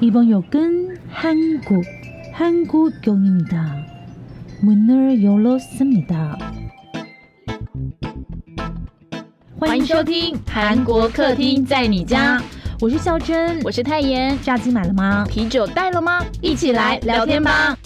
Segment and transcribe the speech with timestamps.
[0.00, 1.84] 이번 역은 한국,
[2.32, 3.86] 한국역입니다.
[4.62, 6.38] 문을 열었습니다.
[9.58, 12.40] 欢迎收听韩国客厅在你家，
[12.80, 14.38] 我是孝珍，我是泰妍。
[14.42, 15.26] 炸鸡买了吗？
[15.28, 16.24] 啤酒带了吗？
[16.40, 17.76] 一起来聊天吧。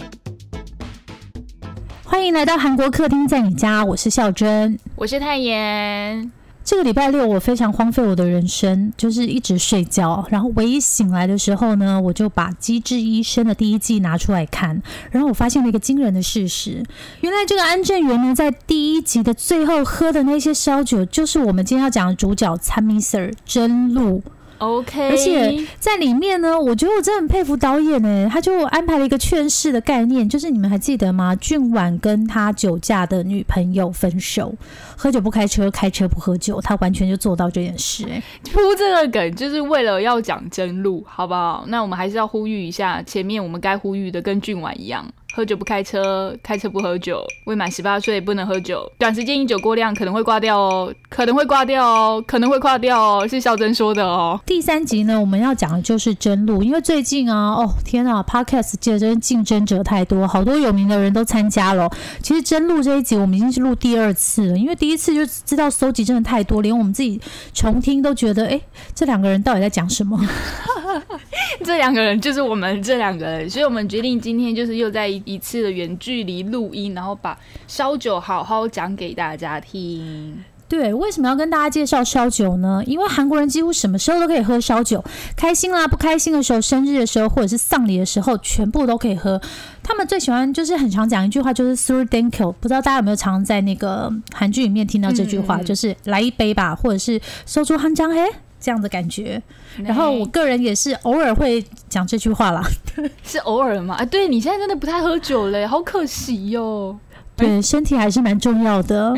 [2.03, 6.31] 欢迎来到韩国客厅在你家，我是孝珍，我是泰妍。
[6.70, 14.80] 这个礼拜六我非常荒废我的人生，就是一直睡觉，然后唯一醒来的时候呢，我就把《机智医生》的第一季拿出来看，
[15.10, 16.84] 然后我发现了一个惊人的事实，
[17.22, 24.22] 原来这个安正元呢，在第一集的最后喝的那些烧酒，就是我们今天要讲的主角参米 Sir 真露。
[24.60, 31.34] OK，而且在里面呢，我觉得我真的很佩服导演呢，他就安排了一个劝世的概念，就是你们还记得吗？
[31.36, 34.54] 俊婉跟他酒驾的女朋友分手，
[34.96, 38.04] 喝酒不开车，开车不喝酒，他完全就做到这件事。
[38.10, 41.64] 哎，铺这个梗就是为了要讲真路，好不好？
[41.68, 45.06] 那我们还是要呼吁一下，前面我们该呼吁的跟俊婉一样。
[45.32, 54.40] 喝酒不开车，开车不喝酒，未满十八岁不能喝酒，短时间饮酒过量可能会挂掉哦，可能会挂掉哦，可能会挂掉哦，是小珍说的哦。
[54.44, 61.88] 第三集呢，我们要讲的就是真露，因为最近啊，哦天啊，Podcast 界真竞争者太多，好多有名的人都参加了。
[62.22, 67.20] 其实真露这一集我们已经是录第二次了，因为第一次就知道搜集真的太多，连我们自己
[67.54, 68.60] 重听都觉得，哎，
[68.94, 70.18] 这两个人到底在讲什么？
[71.64, 80.42] 这两个人就是我们这两个人，所以我们决定今天就是又在一次的远距离录音，然后把烧酒好好讲给大家听。
[80.66, 82.80] 对，为什么要跟大家介绍烧酒呢？
[82.86, 85.04] 因为韩国人几乎什么时候都可以喝烧酒，
[85.36, 89.40] 开心啦、不开心的时候、生日的时候或者是丧礼的时候，全部都可以喝。
[89.82, 92.52] 他们最喜欢就是很常讲一句话，就是 “through thank you”。
[92.60, 98.22] 不知道大家有没有常在那个韩剧里面听到这句话，就是来一杯吧，或者是收出汉江嘿。
[98.60, 99.42] 这样的感觉，
[99.82, 102.62] 然后我个人也是偶尔会讲这句话啦，
[103.24, 103.94] 是偶尔嘛？
[103.96, 106.98] 啊，对你现在真的不太喝酒嘞，好可惜哟。
[107.36, 109.14] 对，身体还是蛮重要的。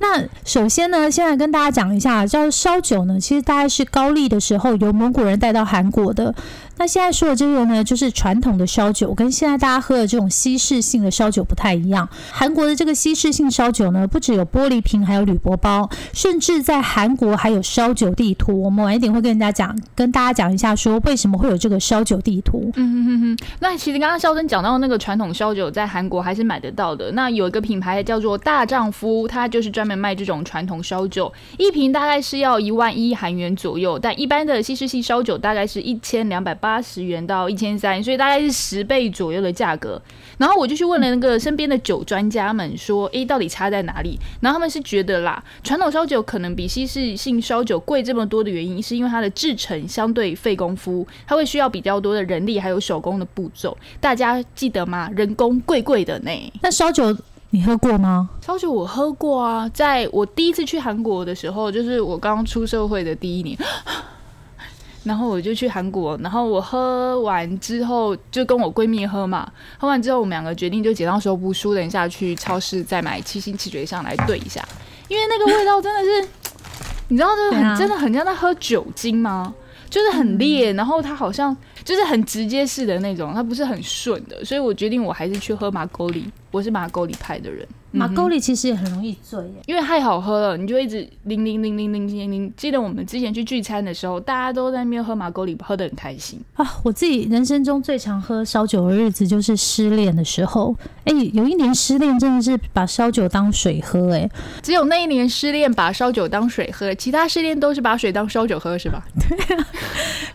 [0.00, 6.34] 那首先呢，现在跟大家讲一下，叫烧酒呢，其实大概是高丽的时候由蒙古人带到韩国的。
[6.80, 12.08] 那现在说的这个呢，就是传统的烧酒，跟现在大家喝的这种西式性的烧酒不太一样。
[12.32, 18.62] 韩国的这个西式性烧酒呢，不只有玻璃瓶，还有铝箔包，甚至在韩国还有烧酒地图。
[18.62, 22.70] 我们晚一点会跟人家讲，跟大家讲一下，说为什么会有这个烧酒地图。
[22.76, 23.48] 嗯哼哼哼。
[23.58, 27.12] 那其实刚刚肖珍讲到那个传统烧酒，在韩国还是买得到的。
[27.12, 36.69] 那有一个品牌叫做大丈夫，它就是专门卖这种传统烧酒，一瓶大概是要一万一韩元左右，但一般的西式性烧酒大概是一千两百八。
[36.70, 40.00] 八十元到一千三，所以大概是十倍左右的价格。
[40.38, 53.76] 然后我就去问了那个身边的酒专家们，说：“诶，到底差在哪里？”然后他们是觉得啦，传统烧酒可能比西式性烧酒贵这么多的原因，是因为它的制成相对费功夫，它会需要比较多的人力还有手工的步骤。
[54.00, 55.10] 大家记得吗？
[55.16, 56.30] 人工贵贵的呢。
[56.62, 57.04] 那烧酒
[57.50, 58.30] 你喝过吗？
[58.40, 63.58] 烧酒我喝过啊，在我第一次去韩国的时候，就是我刚出社会的第一年。
[65.10, 74.64] 然后我就去韩国，然后我喝完之后就跟我闺蜜喝嘛，喝完之后我们两个决定就结账时候不输，等一下去超市再买七星七绝上来兑一下，
[75.08, 76.28] 因为那个味道真的是，
[77.08, 79.52] 你知道就是很真的很像在喝酒精吗？
[79.90, 87.66] 就是很烈，然后它好像就是很直接式的那种，它不是很顺的，所以我决定我还是去喝马沟里，我是马沟里派的人。
[87.92, 92.52] 马沟里其实也很容易醉耶，因为太好喝了，你就一直零零零零零零零。
[92.56, 96.78] 记得我们之前去聚餐的时候，大家都在那边喝马沟里，喝得很开心啊！
[96.84, 100.76] 我自己人生中最常喝烧酒的日子就是失恋的时候。
[101.02, 104.30] 哎，有一年失恋真的是把烧酒当水喝，哎，
[104.62, 109.04] 只有那一年失恋把烧酒当水喝，其他失恋都是把水当烧酒喝，是吧？
[109.18, 109.66] 对啊。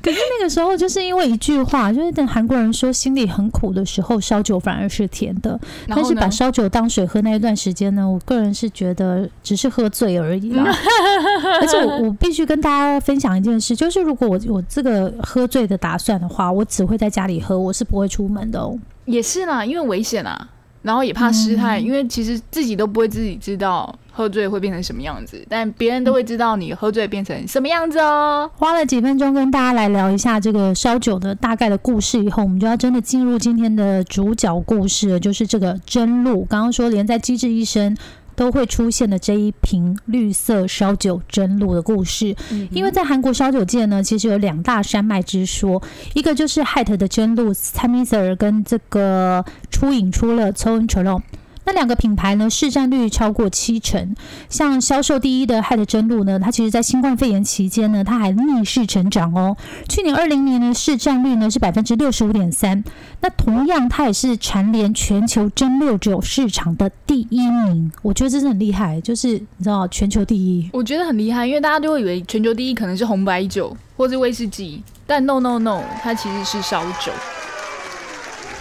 [0.01, 5.59] 可是那个时候就是因为一句话，就是等韩国人说心里很苦的时候，烧酒反而是甜的。
[5.87, 10.65] 但是把烧酒当水喝那一段时间呢，我个人是觉得只是喝醉而已啦。
[11.61, 18.77] 而且我我必须跟大家分享一件事，就是如果我我这个喝醉的打算的话，我只会在家里喝，我是不会出门的哦。
[19.05, 20.49] 也是啦，因为危险啊。
[20.85, 28.47] 然后也怕失态，因为其实自己都不会自己知道喝醉会变成什么样子，但别人都会知道你喝醉变成什么样子哦。
[28.55, 36.45] 花了几分钟跟大家来聊一下这个烧酒的大概的故事以后，我们就要真的进入今天的主角故事，就是这个真露。
[36.45, 37.97] 刚刚说连在机智医生。
[38.35, 42.35] 都会出现的这一瓶绿色烧酒真露的故事，
[42.71, 45.81] 因为在韩国烧酒界呢，其实有两大山脉之说，
[46.13, 50.75] 一个就是 h a t 的真露 t a m i s e r 跟这个出影出了 c h o
[50.75, 51.23] n c h o l o n
[51.65, 54.15] 那两个品牌呢，市占率超过七成。
[54.49, 59.57] 像销售第一的汉的真露呢，它其实在新冠肺炎期间呢，它还逆势成长哦。
[59.89, 62.83] 去年二零年呢，市占率呢是百分之六十五点三。
[63.21, 67.91] 那同样，它也是蝉联全球真六酒市场的第一名。
[68.01, 70.69] 我觉得这是很厉害，就是你知道全球第一。
[70.71, 77.11] 我觉得很厉害，因为大家都会以为全球第一可能是红白酒或是威士忌，但 no no no，它其实是烧酒。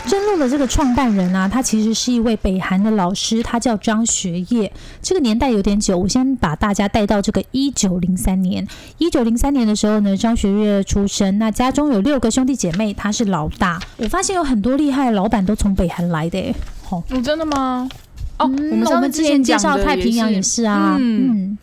[0.07, 4.71] 真露的这个创办人啊，他其实是一位北韩的老师，他叫张学业。
[5.01, 8.67] 这个年代有点久，我先把大家带到这个一九零三年。
[8.99, 13.81] 一九零三年的时候呢，张学业出生，那家中有六个兄弟姐妹，他是老大。
[13.97, 16.55] 我发现有很多厉害的老板都从北韩来的，
[16.91, 17.89] 哦，真的吗？
[18.37, 21.57] 哦，我们我们之前介绍太平洋也是啊，嗯。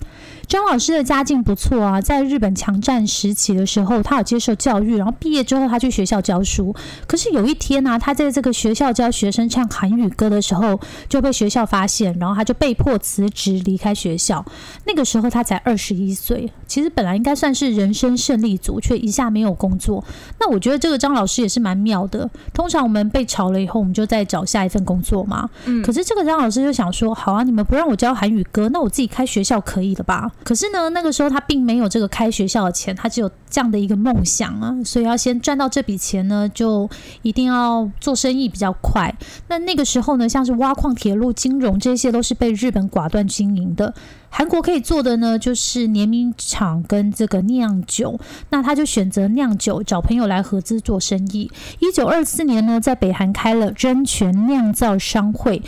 [0.52, 6.76] 张老师的家境不错啊，在日本强占时期的时候，他有接受教育，然后毕业之后他去学校教书。
[7.08, 10.78] 可是有一天呢，他在这个学校教学生唱韩语歌的时候，
[11.08, 14.44] 就被学校发现，然后他就被迫辞职离开学校。
[14.86, 20.04] 那个时候他才二十一岁，其实本来应该算是人生胜利组，却一下没有工作。
[20.38, 22.30] 那我觉得这个张老师也是蛮妙的。
[22.54, 25.50] 通常我们被炒了以后，我们就再找下一份工作嘛。
[25.64, 25.82] 嗯。
[25.82, 30.30] 可是这个张老师就想说，好啊，你们不让我教韩语歌，那我自己开学校可以了吧？
[30.44, 36.90] 可是呢，那个时候他并没有这个开学校的钱，他只有这样的一个梦想啊，所以要先赚到这笔钱呢，就
[37.22, 39.14] 一定要做生意比较快。
[39.48, 43.94] 那那个时候呢，像是挖矿、铁路、金融这些都是被日本寡断经营的。
[44.34, 48.18] 韩国可以做的呢，就是联名厂跟这个酿酒。
[48.50, 51.52] 那他就选择酿酒，找朋友来合资做生意。
[51.80, 55.62] 一九二四年呢，在北韩开了真泉酿造商会。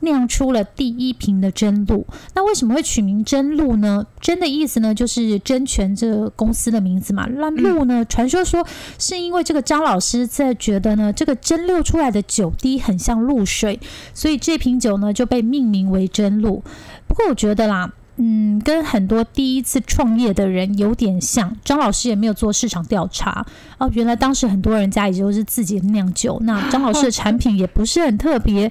[0.00, 4.06] 酿出了第一瓶的真露，那为什么会取名真露呢？
[4.20, 7.26] 真的意思呢，就是真泉这公司的名字嘛。
[7.30, 8.64] 那露呢，传说说
[8.98, 13.80] 是因为这个张老师在觉得呢，这个蒸馏出来的酒滴很像露水，
[14.14, 16.62] 所以这瓶酒呢就被命名为真露。
[17.06, 23.44] 不过我觉得啦，嗯，跟很多第一次创业的人有点像，张老师也没有做市场调查
[23.78, 23.90] 哦。
[23.94, 28.70] 原来当时很多人家也就是自己酿酒，那张老师的产品也不是很特别。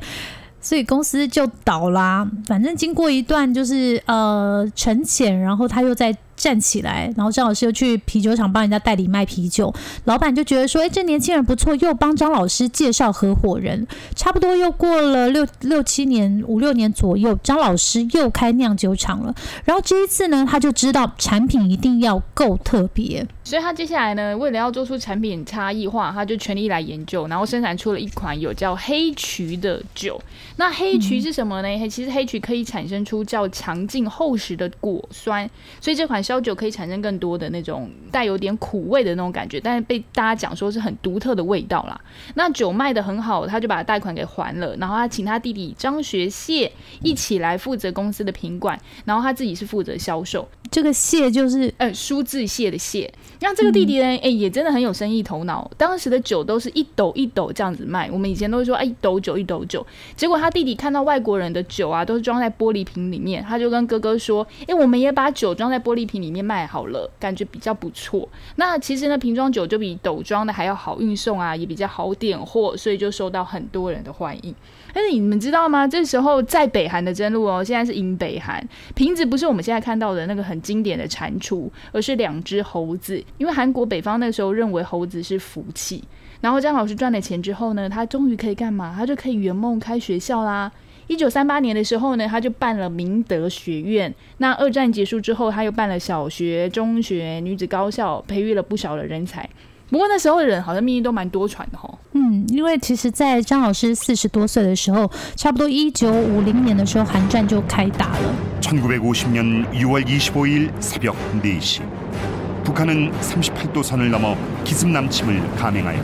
[0.67, 2.29] 所以公司就倒啦。
[2.45, 6.13] 反正经过一段就是呃沉潜，然后他又在。
[6.37, 9.73] 站起来，然后张老师又去啤酒厂帮人家代理卖啤酒。
[10.03, 19.33] 老板就觉得说：“哎，这年轻人不错，又帮张老师介绍合伙人。”差不多又过了六六七年、五六年左右，张老师又开酿酒厂了。
[19.65, 30.21] 然后这一次呢，他就知道产品一定要够特别，所以他接下来呢，为了要做出产品差异化，他就全力来研究，然后生产出了一款有叫黑曲的酒。
[30.57, 31.87] 那黑曲是什么呢？
[31.87, 35.49] 其实黑曲可以产生出较强劲厚实的果酸，
[35.79, 36.17] 所以这款。
[36.27, 42.01] 烧酒可以产生更多的那种带有点苦味的那种感觉，但是被大家讲说是很独特的味道啦。
[42.33, 46.69] 那酒卖的很好，他就把贷款给还了，然后他请他弟弟张学谢
[47.01, 50.45] 一起来负责公司的品管，然后他自己是负责销售。
[50.69, 53.09] 这个谢就是呃书字谢的谢。
[53.39, 55.71] 那这个弟弟呢，哎也真的很有生意头脑。
[55.77, 59.85] 当时的酒都是一斗一斗这样子卖，我们以前都会说哎一斗酒一斗酒。
[60.17, 66.17] 结果他弟弟看到外国人的酒啊都是装在玻璃瓶里面，他就跟哥哥说，哎我们也把酒装在玻璃瓶。
[66.17, 68.27] 里面卖好了，感觉比较不错。
[68.55, 74.55] 那其实呢，瓶装酒就比斗装的还要好运送啊，也比较好点货，所以就受到很多人的欢迎。
[74.97, 75.87] 但是你们知道吗？
[75.87, 83.23] 这时候在北韩的真露哦，现在是迎北韩，瓶子不是我们现在看到的那个很经典的蟾蜍，而是两只猴子。
[83.37, 86.03] 因为韩国北方那时候认为猴子是福气。
[86.41, 88.91] 然后张老师赚了钱之后呢，他终于可以干嘛？
[88.97, 90.71] 他就可以圆梦开学校啦。
[91.05, 94.11] 一九三八年的时候呢，他就办了明德学院。
[94.39, 99.47] 那二战结束之后，他又办了小学、中学、女子高校，培育了不少的人才。
[99.90, 101.92] 不过那时候的人好像命运都蛮多舛的哈。
[102.12, 108.34] 嗯，因为其实，在张老师四十多岁的时候，差不多一九五零年的时候，韩战就开打了。
[108.60, 111.80] 천구백오십년유월이십오일새벽네 시。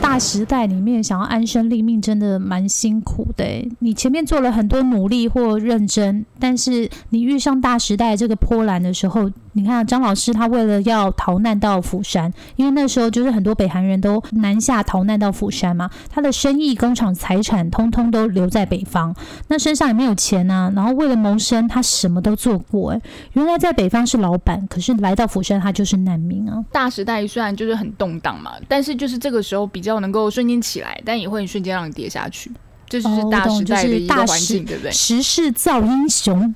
[0.01, 3.45] 大时代里面想要安身立命，真的蛮辛苦的。
[3.79, 19.14] 你前面做了很多努力或认真，但是你遇上大时代这个波澜的时候， 你看张老师他为了要逃难到釜山，因为那时候就是很多北韩人都南下逃难到釜山嘛，他的生意、工厂、财产通通都留在北方，
[19.48, 20.72] 那身上也没有钱啊。
[20.74, 22.90] 然后为了谋生，他什么都做过。
[22.90, 23.00] 哎，
[23.34, 26.64] 原来在北方是老板，可是来到釜山他就是难民啊。
[26.72, 32.50] 大时代虽然就是很动荡嘛，但是就是这个时候比较能够瞬间起来，但也会瞬间让你跌下去。
[32.86, 34.92] 这就是大时代的一个环境，对不对？
[34.92, 36.54] 时势造英雄，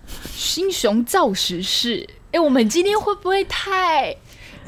[0.58, 2.06] 英雄造时势。
[2.30, 4.14] 哎，我们今天会不会太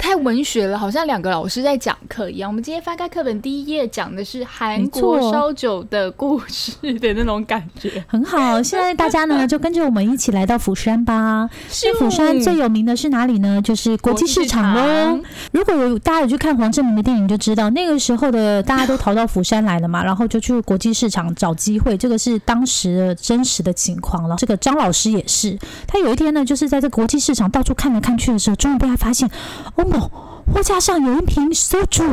[0.01, 2.49] 太文学了，好像两个老师在讲课一样。
[2.49, 8.63] 我们今天翻开课本第一页，讲的是韩国烧酒的故事的那种感觉，很好。
[8.63, 11.47] 现在大家呢，就跟着我们一起来到釜山吧。
[11.69, 13.61] 是釜山最有名的是哪里呢？
[13.61, 15.19] 就是国际市场喽。
[15.51, 21.95] 如果有大家有去看黄正明的电影，就知道那个时候的大家都逃到釜山来了嘛，然后就去国际市场找机会。
[21.95, 24.35] 这个是当时的真实的情况了。
[24.39, 25.55] 这个张老师也是，
[25.85, 29.29] 他有一天呢，就是在这国际市场到处看来看去的时候，终于被他发现，
[29.75, 30.11] 哦莫，
[30.53, 32.03] 货架上有一瓶烧酒。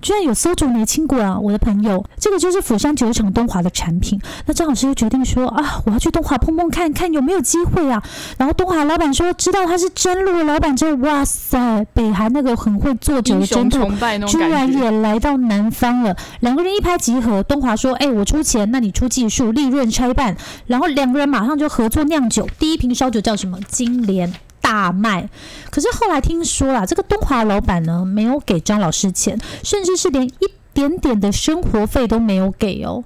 [0.00, 1.38] 居然有馊酒没清过啊！
[1.38, 4.20] 我的朋友，这个就是釜山酒厂东华的产品。
[4.46, 8.02] 那张老师就决定说啊，我要去东华碰碰看看有没有机会啊。
[8.36, 13.88] 然后东华老板说，知道他是真路的老板之后，哇塞，北韩那个很会做酒的真露，
[14.26, 16.16] 居然也来到南方了。
[16.40, 20.36] 两个人一拍即合，东华说，哎，我出钱，那你出技术，利润拆半。
[20.66, 23.56] 然后两个人马上就合作酿酒，第一瓶烧酒叫什么？
[23.68, 24.34] 金莲。
[24.62, 25.28] 大卖，
[25.70, 33.04] 可是后来听说了，这个东华老板呢没有给张老师钱，甚至是连一点点的生活费都没有给哦。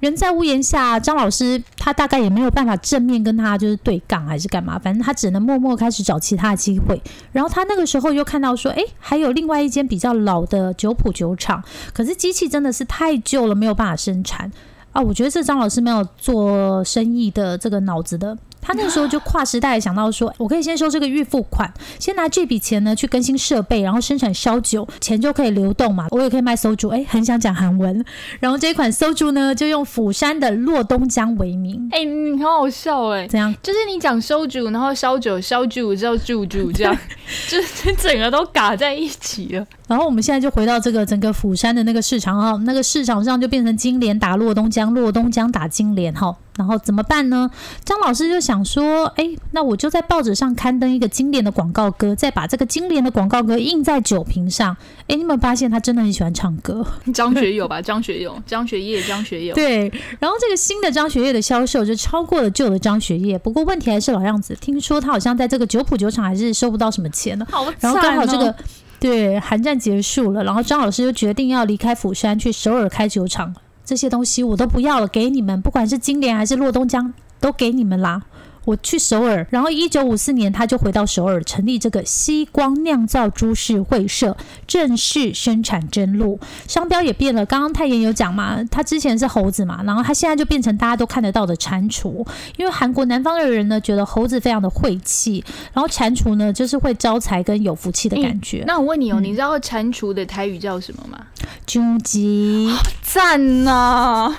[0.00, 7.00] 人在屋檐下，张老师他大概也没有办法正面跟他就是对杠还是干嘛，反正他只能默默开始找其他机会。
[7.30, 14.50] 然后他那个时候又看到说，哎，还有另外一间比较老的酒谱酒厂，可是机器真的是太旧了，没有办法生产
[14.92, 15.00] 啊。
[15.00, 18.36] 我觉得这张老师没有做生意的这个脑子的。
[18.62, 26.06] 他那个时候就跨时代想到说， 我可以先收这个预付款，先拿这笔钱呢去更新设备，然后生产烧酒，钱就可以流动嘛。
[26.10, 28.02] 我也可以卖收猪，哎，很想讲韩文。
[28.40, 31.88] 然后这一款收猪呢，就用釜山的洛东江为名。
[31.90, 33.52] 哎，你好好笑哎，怎样？
[33.62, 36.96] 就是你讲收猪，然后烧酒、烧酒叫煮煮这样，
[37.50, 39.66] 就是整个都嘎在一起了。
[39.88, 46.34] 然后我们现在就回到这个整个釜山的那个市场哈，那个市场上就变成金莲打洛东江，洛东江打金莲哈。
[46.56, 47.50] 然后怎么办呢？
[47.84, 54.76] 张老师就想说，哎，那我就在报纸上刊登一个经典的广告歌，再把这个经典的广告歌印在酒瓶上。
[55.08, 56.86] 哎，你有没有发现他真的很喜欢唱歌？
[57.14, 59.54] 张学友吧，张学友， 张学业，张学友。
[59.54, 63.38] 对，然后这个新的张学业的销售就超过了旧的张学业。
[63.38, 67.46] 不过问题还是老样子，听说他好像在这个酒谱酒厂还是收不到什么钱呢。
[67.50, 68.54] 好然后刚好这个
[69.00, 73.54] 对寒战结束了，然后张老师就决定要离开釜山去首尔开酒厂。
[73.84, 78.22] 这些东西我都不要了，给你们，不管是金莲还是洛东江，都给你们啦。
[78.64, 84.36] 我去首尔，然后一九五四年他就回到首尔，成立这个西光酿造株式会社，
[84.68, 87.44] 正式生产真露，商标也变了。
[87.44, 92.24] 刚刚太妍有讲嘛，他之前是猴子嘛，然后他现在就变成大家都看得到的蟾蜍，
[92.56, 98.62] 因为韩国南方的人呢觉得猴子非常的晦气，然后蟾蜍呢就是会招财跟有福气的感觉。
[98.64, 101.18] 那我问你哦，你知道蟾蜍的台语叫什么吗？
[101.66, 104.34] 终极赞 呐，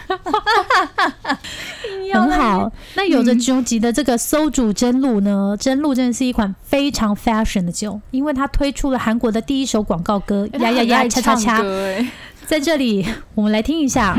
[2.14, 2.72] 很好。
[2.96, 4.18] 那有着终极的这个。
[4.18, 5.56] 搜主真露呢？
[5.60, 11.62] 真露真的是一款非常 fashion 的酒，因为它推出了韩国的第一首广告歌，呀呀呀，恰恰恰，
[12.46, 14.16] 在这里我们来听一下。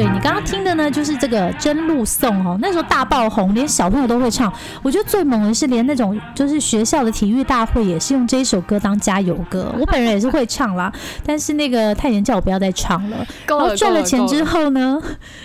[0.00, 4.50] 对你刚刚听的呢，就是这个真露颂哦，那时候大爆红，连小朋友都会唱。
[4.82, 9.74] 我觉得最猛的是，连那种就是学校的体育大会也是用这一首歌当加油歌。
[9.78, 10.90] 我本人也是会唱啦，
[11.26, 13.26] 但是那个太妍叫我不要再唱了。
[13.46, 14.98] 然后赚了钱之后呢，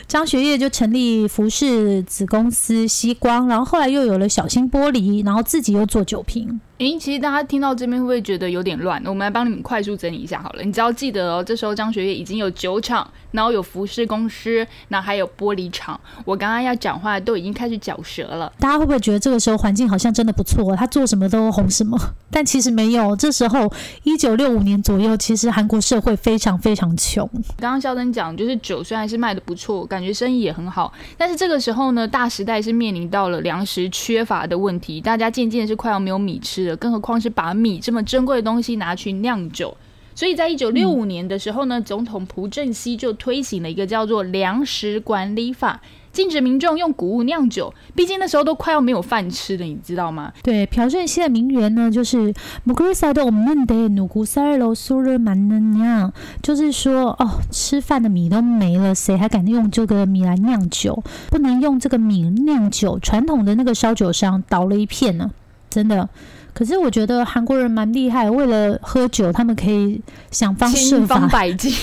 [0.07, 6.61] 张学业就成立服饰子公司西光，然后后来又有了小心玻璃，然后自己又做酒瓶。
[6.77, 9.01] 诶，其实大家听到这边会不会觉得有点乱？
[9.05, 10.61] 我们来帮你们快速整理一下好了。
[10.61, 15.97] 你只要记得哦，这时候张学业已经有酒厂，然后有服饰公司，那还有玻璃厂。
[16.25, 18.51] 我刚刚要讲话都已经开始嚼舌了。
[18.59, 20.75] 大家会不会觉得这个时候环境好像真的不错？
[20.75, 21.97] 他做什么都红什么？
[22.29, 23.15] 但其实没有。
[23.15, 23.71] 这时候
[24.03, 27.25] 一九六五年左右，其实韩国社会非常非常穷。
[27.57, 36.64] 刚刚肖登讲，就是酒虽然是卖的不错，感觉生意也很好，但是这个时候呢，大时代是面临到了粮食缺乏的问题，大家渐渐是快要没有米吃。
[36.73, 39.75] 更何况是把米这么珍贵的东西拿去酿酒，
[40.15, 45.81] 所以在一九六五年的时候呢，总统朴正熙就推行了一个叫做粮食管理法，
[46.13, 47.73] 禁止民众用谷物酿酒。
[47.93, 50.31] 毕竟那时候都快要没有饭吃了，你知道吗？
[50.41, 61.03] 对，朴正熙的名言呢，就是“木古塞的我们得努古塞罗苏日蛮能酿”，就是说哦，吃饭的米都没了，谁还敢用这个米来酿酒？
[61.29, 65.31] 不能用这个米酿酒，传统的那个烧酒商倒了一片呢，
[65.69, 66.07] 真的。
[66.55, 71.75] 可是我觉得韩国人蛮厉害，为了喝酒，他们可以想方设法、百计。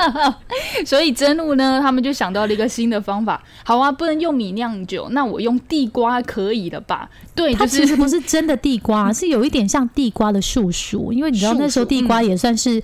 [0.86, 3.42] 所以真露呢，他们就想到了一个新的方法。
[3.62, 7.10] 好啊，不能用米酿酒，那我用地瓜可以了吧？
[7.34, 12.82] 对，它其实不是真的地瓜， 是有一点像地瓜的树薯，因为你知道那时候地瓜也算是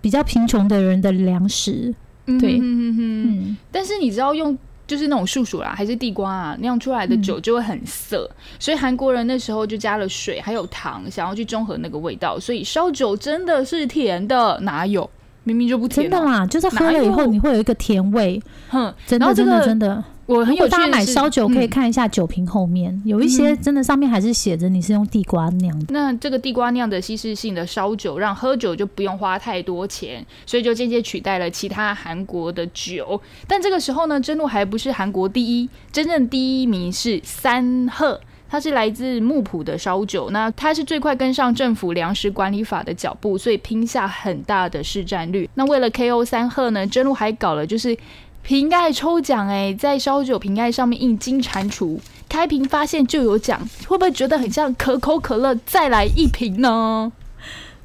[0.00, 1.94] 比较贫穷的人的粮食。
[2.40, 3.56] 对，嗯嗯。
[3.70, 15.08] 但是你知道用就是那种树薯啦，还是地瓜啊酿出来的酒就会很涩，所以韩国人那时候就加了水还有糖，想要去中和那个味道，所以烧酒真的是甜的，哪有？
[15.44, 16.10] 明明就不甜。
[16.10, 18.42] 真的啦，就是喝了以后你会有一个甜味。
[18.68, 20.02] 哼，真的真的真的。
[20.26, 25.86] 我很有大家买烧酒可以看一下酒瓶后面，有一些真的上面还是写着你是用地瓜酿的。
[25.90, 33.20] 那这个地瓜酿的稀释性的烧酒，让喝酒就不用花太多钱，所以就间接取代了其他韩国的酒。
[33.46, 38.18] 但这个时候呢，真露还不是韩国第一，真正第一名是三鹤，
[38.54, 40.30] 它是来自木浦的烧酒。
[40.30, 45.50] 那它是最快跟上政府粮食管理法的脚步，所以拼下很大的市占率。
[45.54, 47.98] 那为了 KO 三鹤呢，真露还搞了就是。
[48.46, 53.58] 瓶盖抽奖哎，在烧酒瓶盖上面印金蟾蜍，开瓶发现就有奖，
[53.88, 57.10] 会不会觉得很像可口可乐再来一瓶呢？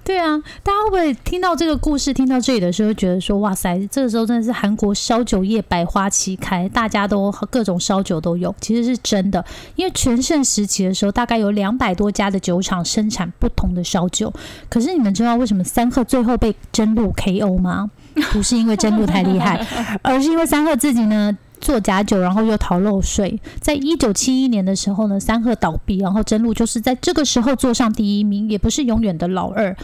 [0.03, 9.45] 对啊，大家会不会听到这个故事，听到这里的时候，觉得说哇塞，这个时候真的是韩国烧酒业百花齐开，大家都各种烧酒都有，其实是真的。
[9.75, 14.33] 因为全盛时期的时候，大概有两百多家的酒厂生产不同的烧酒。
[14.67, 17.91] 可是你们知道为什么三鹤最后被真露 KO 吗？
[18.31, 19.63] 不是因为真露太厉害，
[20.01, 23.39] 而是因为三鹤自己呢做假酒，然后又逃漏税。
[23.59, 29.75] 在一九七一年的时候呢，三鹤倒闭，然后真露就是在这个时候坐上第一名，也不是永远的老二。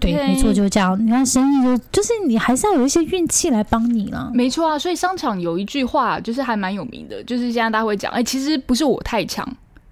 [0.00, 0.98] 对，没错，就是这样。
[1.04, 4.30] 你看生意就就是你还是要有一些运气来帮你啦。
[4.32, 9.46] 没错啊，所以商场有一句话就是还蛮有名的，就是现在大家会讲，哎，其实不是我太强，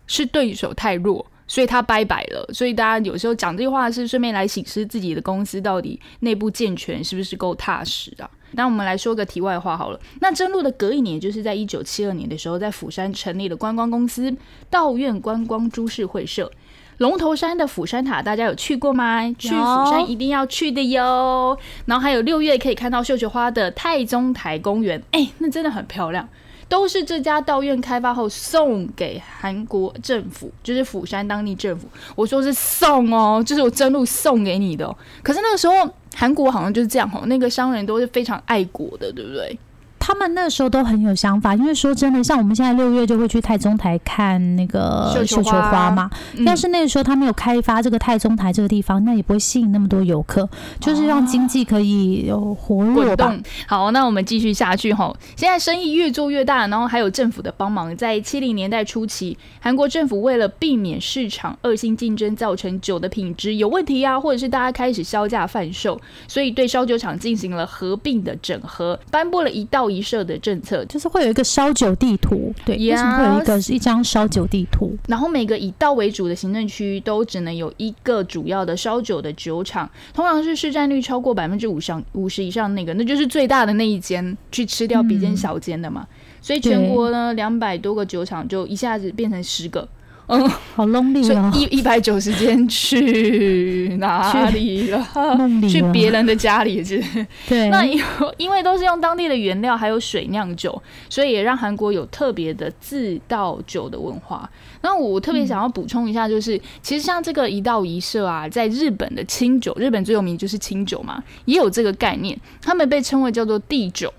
[0.07, 1.25] 是对手太弱。
[1.47, 8.31] 所以他拜拜了，所以大家有时候讲这句话是顺便来醒示自己的公司到底内部健全是不是够踏实啊？
[8.53, 10.01] 那我们来说个题外话好了。
[10.21, 14.35] 那真露的隔一年，就是在一九七二年的时候，在釜山成立了观光公司
[14.71, 16.51] 道院观光株式会社。
[16.99, 19.29] 龙头山的釜山塔，大家有去过吗？
[19.37, 21.59] 去釜山一定要去的哟。
[21.87, 26.29] 然后还有六月可以看到绣球花的太宗台公园，哎，那真的很漂亮。
[26.75, 31.87] 都是这家道院开发后送给韩国政府，就是釜山当地政府。
[32.17, 34.85] 我说是送哦，就是我真路送给你的。
[35.23, 39.57] 可是那个时候韩国好像就是这样哦，那个商人都是非常爱国的，对不对？
[40.07, 46.11] 他们那时候都很有想法，因为说真的，像我们现在六月就会去太宗台看那个绣球花嘛。
[46.45, 50.47] 要是那个时候他没有开发这个太宗台这个地方，那也不会吸引那么多游客，
[50.79, 53.35] 就是让经济可以有活络吧。
[53.67, 55.11] 好，那我们继续下去哈。
[55.37, 57.97] 现在生意越做越大，然后还有政府的帮忙。
[57.97, 65.99] 在七零年代初期，韩国政府为了避免市场恶性竞争造成酒的品质有问题啊，或者是大家开始销价贩售，
[66.29, 69.94] 所以对烧酒厂进行了合并的整合，颁布了一道。
[69.95, 74.97] 一社的政策就是会有一个烧酒地图，对，为什么会有一个一张烧酒地图？
[75.09, 86.07] 然后每个以道为主的行政区都只能有一个主要的烧酒的酒厂，通常是市占率超过百分之五上五十以上那个，那就是最大的那一间，去吃掉比间小间的嘛。
[86.41, 89.89] 所以全国呢两百多个酒厂就一下子变成十个。
[90.27, 91.53] 嗯，好 lonely 哦！
[91.55, 95.07] 一一百九十间去哪里了？
[95.69, 97.03] 去别人的家里是？
[97.47, 97.69] 对。
[97.69, 98.03] 那因
[98.39, 104.49] 因为都是用当地的原料还有水酿酒，所以也让韩国有特别的自倒酒的文化。
[104.81, 114.13] 那我特别想要补充一下，就是其实像这个一道一社啊，在日本的清酒，日本最有名就是清酒嘛，也有这个概念，他们被称为叫做地酒。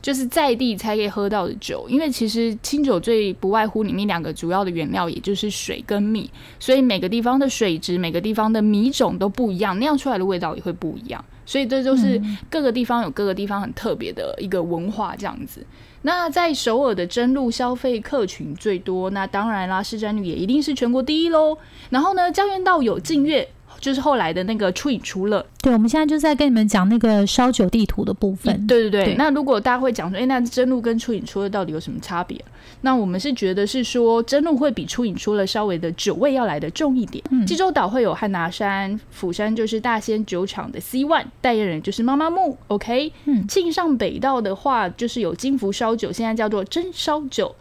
[0.00, 6.30] 就是在地才可以喝到的酒，因为其实清酒最不外乎里面两个主要的原料，也就是水跟米，
[6.60, 11.24] 所以每个地方的水质、每个地方的米种都不一样，酿出来的味道也会不一样。
[11.44, 15.64] 所以这就是各个地方有各个地方很特别的一个文化这样子。
[16.02, 21.56] 那在首尔的真露消费客群最多，那当然啦，市占率也一定是全国第一喽。
[21.90, 23.48] 然后呢，江原道有净月。
[23.80, 28.66] 就是后来的那个初饮出乐，对，我们现在就在跟你们讲那个烧酒地图的部分。
[28.66, 32.42] 对对对，那如果大家会讲说，哎，那真露跟初饮出乐到底有什么差别？
[32.80, 37.22] 那我们是觉得是说，真露会比初饮出乐稍微的酒味要来的重一点。
[37.46, 43.12] 济州岛会有汉拿山，釜山就是大仙酒厂的 C One 代言人就是妈妈木，OK。
[43.26, 47.54] 嗯，庆尚北道的话就是有金福烧酒，现在叫做真烧酒。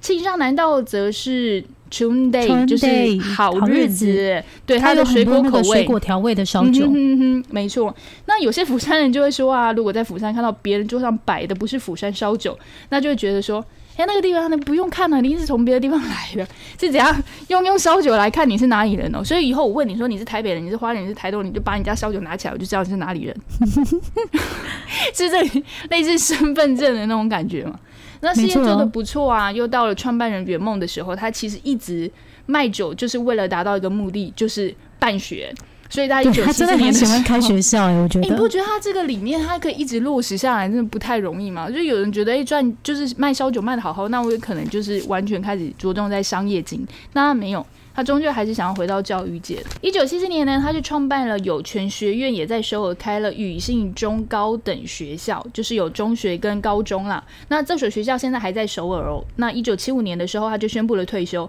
[0.00, 1.62] 庆尚南道则是。
[1.90, 2.86] Chun Day 就是
[3.34, 6.88] 好日子，对它的水果口味、水果调味的烧酒，
[7.50, 7.94] 没错。
[8.26, 12.56] 那有些釜山人就会说啊，如果在釜山看到别人桌上摆的不是釜山烧酒，
[12.90, 13.64] 那就会觉得说，
[13.96, 16.46] 哎，那个地方那不用看了，你是从别的地方来的，
[16.78, 19.24] 是怎样用用烧酒来看你是哪里人哦。
[19.24, 23.36] 所以以后我问你说你是台北人，你是花莲，你是台东，你就把你家烧酒拿起来，我就知道你是哪里人，
[25.12, 25.42] 是这
[25.90, 27.78] 类似身份证的那种感觉吗？
[28.20, 32.10] 那事业做的不错啊，又到了创办人圆梦的时候，他其实一直
[32.46, 35.52] 卖酒，就是为了达到一个目的，就是办学。
[35.88, 41.68] 所以他一九七四年喜欢开学校哎，我觉得你不觉得他这个理念他可以一直落实下来，真的不太容易吗？
[41.68, 47.66] 就有人觉得哎赚就是卖烧酒卖的好好，那我也可能就是完全开始着重在商业经，那他没有。
[48.00, 49.62] 他终究还是想要回到教育界。
[49.82, 57.22] 一九七四年呢，他就创办了有权学院，也在首尔开了语信中高等学校，就是有中学跟高中啦。
[57.48, 59.22] 那这所学校现在还在首尔哦。
[59.36, 61.46] 那一九七五年的时候，他就宣布了退休。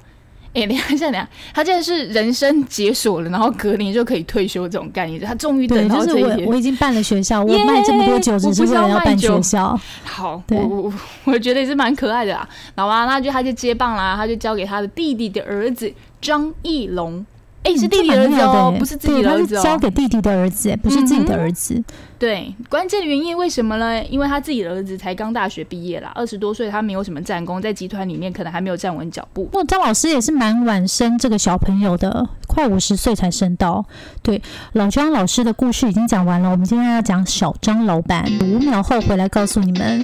[0.54, 6.46] 哎，等一下，等一下，他现在是人生解锁了，然后隔年就可以退休这种概念，他终于等到这一天。
[6.46, 9.80] 我已经办了学校，我卖这么多酒，只是为了要办学校。
[10.04, 10.94] 好，我我
[11.26, 12.48] 我觉得也是蛮可爱的啊。
[12.76, 15.92] 然后啊，那就他就接棒啦，他就交给他的弟弟的儿子。
[16.22, 17.26] 张艺龙，
[17.64, 21.82] 哎，是弟弟儿子哦，不是自己的儿子哦，交给弟弟的儿子，不是自己的儿子。
[22.18, 24.04] 对，关键原因为什么呢？
[24.06, 29.50] 因为他自己的儿子才刚大学毕业啦，二十多岁，他没有什么战功，在集团里面可能还没有站稳脚步。
[29.54, 33.86] 那张老师也是蛮晚生这个小朋友的，快五十岁才生到。
[34.24, 34.42] 对，
[34.74, 40.04] 老张老师的故事已经讲完了，我们今天要讲小张老板，五秒后回来告诉你们。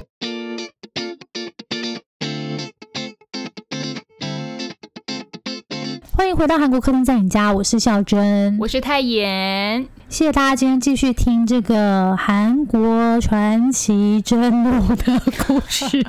[6.38, 16.06] 回到韩国客厅在你家，我是孝珍，我是泰妍，谢谢大家今天继续听这个韩国传奇真路的故事。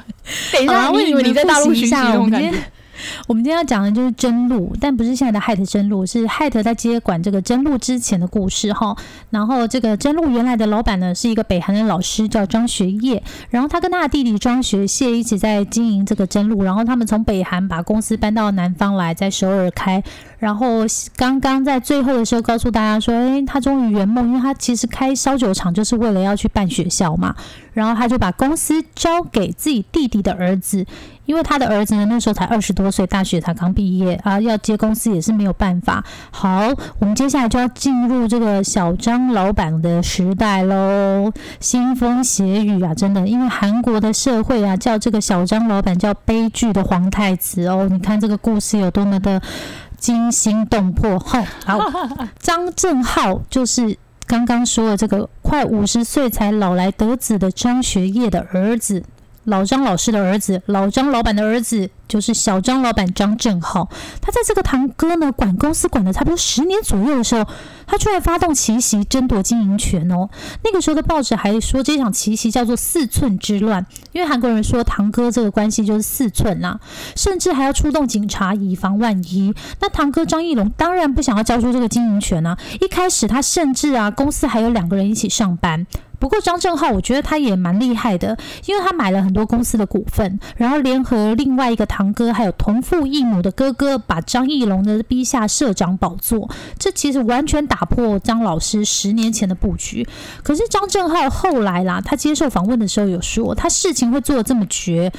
[0.53, 2.53] 等一下，我以为你在大陆学习那种感觉。
[3.27, 8.97] 我们今天要讲的就是真路，但不是现在的 Hat 真路，是 Hat 在接管这个真路之前的故事哈。
[9.31, 13.23] 然后这个真路原来的老板呢是一个北韩的老师，叫张学业。
[13.51, 16.63] 然后他跟他的弟弟张学谢一起在经营这个真路。
[16.63, 20.03] 然后他们从北韩把公司搬到南方来，在首尔开。
[20.39, 20.85] 然后
[21.17, 27.35] 刚刚在最后的时候告诉大家说，哎，他终于圆梦，因为他其实开烧酒厂就是为了要去办学校嘛。
[27.79, 30.85] 然后他就把公司交给自己弟弟的儿子。
[31.27, 36.03] 因为他的儿子呢，那时候才二十多岁，大学才刚毕业啊，要接公司也是没有办法。
[36.31, 47.87] 好，我们接下来就要进入这个小张老板的时代喽，腥风血雨啊，真的，因为韩国的社会啊，叫这个小张老板叫悲剧的皇太子哦。
[47.91, 49.43] 你看这个故事有多么的
[49.99, 51.19] 惊心动魄。
[51.19, 51.45] 好，
[52.39, 59.03] 张正浩就是刚刚说的这个快五十岁才老来得子的张学业的儿子。
[59.49, 63.89] 老张老师的儿子，老张老板的儿子，就是小张老板张正浩。
[64.21, 67.47] 他在这个堂哥呢管公司管了差不多十年左右的时候，
[67.87, 70.29] 他居然发动奇袭争夺经营权哦。
[70.63, 76.79] 那个时候的报纸还说这场奇袭叫做“四寸之乱”，因为韩国人说堂哥这个关系就是四寸啦，
[77.17, 79.55] 甚至还要出动警察以防万一。
[79.81, 85.87] 那堂哥张义龙当然不想要交出这个经营权啊，一开始他甚至啊公司还有两个人一起上班。
[86.19, 96.51] 不过张正浩，我觉得他也蛮厉害的，因为他买了很多公司的股份，然后联合另外一个堂哥，还有同父异母的哥哥，把张艺龙的逼下社长宝座。
[96.79, 100.07] 这其实完全打破张老师十年前的布局。
[100.43, 105.13] 可是张正浩后来啦，他接受访问的时候有说，他事情会做的这么绝。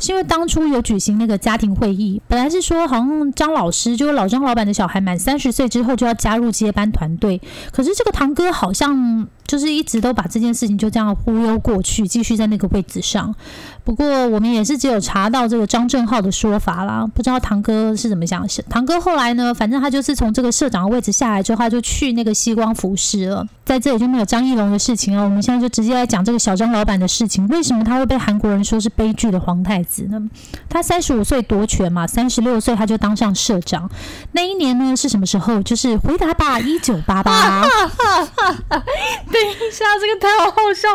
[0.00, 7.40] 是因为当初有举行那个家庭会议，本来是说好像张老师就是老张老板的小孩满三十岁之后就要加入接班团队，
[7.72, 13.34] 可是这个堂哥好像就是一直都把这件事情就这样忽悠过去，继续在那个位置上。
[13.82, 18.46] 不过我们也是只有查到这个张正浩的说法啦，不知道堂哥是怎么想。
[18.68, 25.24] 堂哥后来呢，反正他就是从这个社长的位置下来之后，他就去那个西光服饰了，在这里就没有张艺龙的事情了。
[25.24, 30.22] 我们现在就直接来讲这个小张老板的事情，为什么他会被韩国人说是悲剧的皇太子呢？
[30.68, 33.90] 他三十五岁夺权嘛，三十六岁他就当上社长。
[34.32, 35.62] 那一年呢是什么时候？
[35.62, 37.64] 就是回答吧，一九八八。
[39.58, 40.88] 等一下，这个太好笑，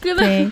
[0.00, 0.50] 对。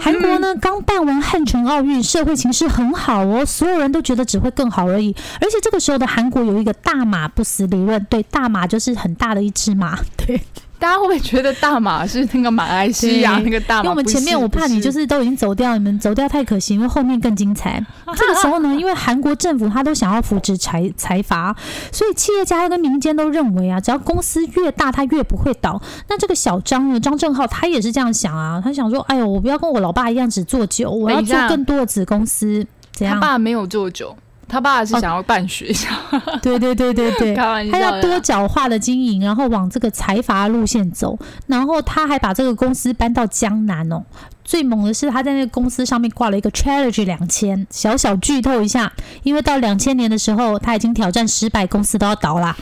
[0.00, 5.12] 韩国呢刚办完汉城奥运，社会情势很好哦，所有人都觉得只会更好而已。
[5.40, 10.40] 而且这个时候的韩国有一个大马不死理论，对，大马就是很大的一只马，对。
[10.80, 13.82] 大家会不会觉得大马是那个马来西亚那个大马？
[13.82, 17.84] 因为我们前面我怕你就是都已经走掉，你们走掉太可惜，因为后面更精彩。
[18.16, 21.54] 这个时候呢，因为韩国政府他都想要扶持财财阀，
[21.92, 25.80] 所以企业家跟民间都认为啊，只要公司越大，他越不会倒。
[26.08, 32.66] 那这个小张呢，张正浩他也是这样想啊，他想说，哎呦，我不要跟我老爸一样只做酒，我要做更多的子公司。
[32.92, 33.14] 怎样？
[33.16, 34.16] 他爸没有做酒。
[34.50, 35.88] 他爸是想要办学校，
[36.42, 44.02] 对对对对对， 开玩笑，他要多角化的经营，然后往这个财阀路线走，然后他还把这个公司搬到江南哦。
[44.50, 52.56] 最猛的是他在那个公司上面挂了一个 challenge 两千，小小剧透一下，因为到两千年的时候他已经挑战失败，公司都要倒啦。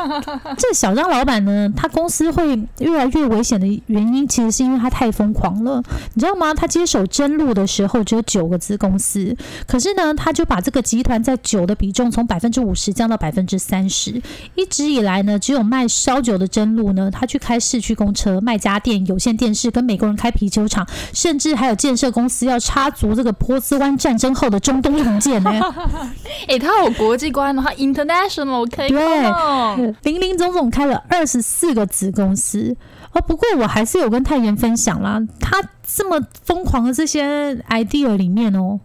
[0.58, 6.52] 这小张老板呢，他公司会越来越危险的原因，其实是因为他太疯狂了，你知道吗？
[6.52, 9.34] 他接手真露的时候只有九个子公司，
[9.66, 14.20] 可是呢，他就把这个集团在酒的比重从百分之五十降到百分之三十，
[14.56, 25.50] 一直以来呢，只有卖烧酒的真露呢，他去开市区公车、卖家电、有线电视，跟美国人开啤酒厂，甚至还有建设公司要插足这个波斯湾战争后的中东重建呢。
[26.48, 32.76] 哎，他有国际观的，话 international 可以对，林林总总开了二十四个子公司。
[33.12, 38.78] 哦，不过我还是有跟太妍分享啦，他这么疯狂的这些 idea 里面哦。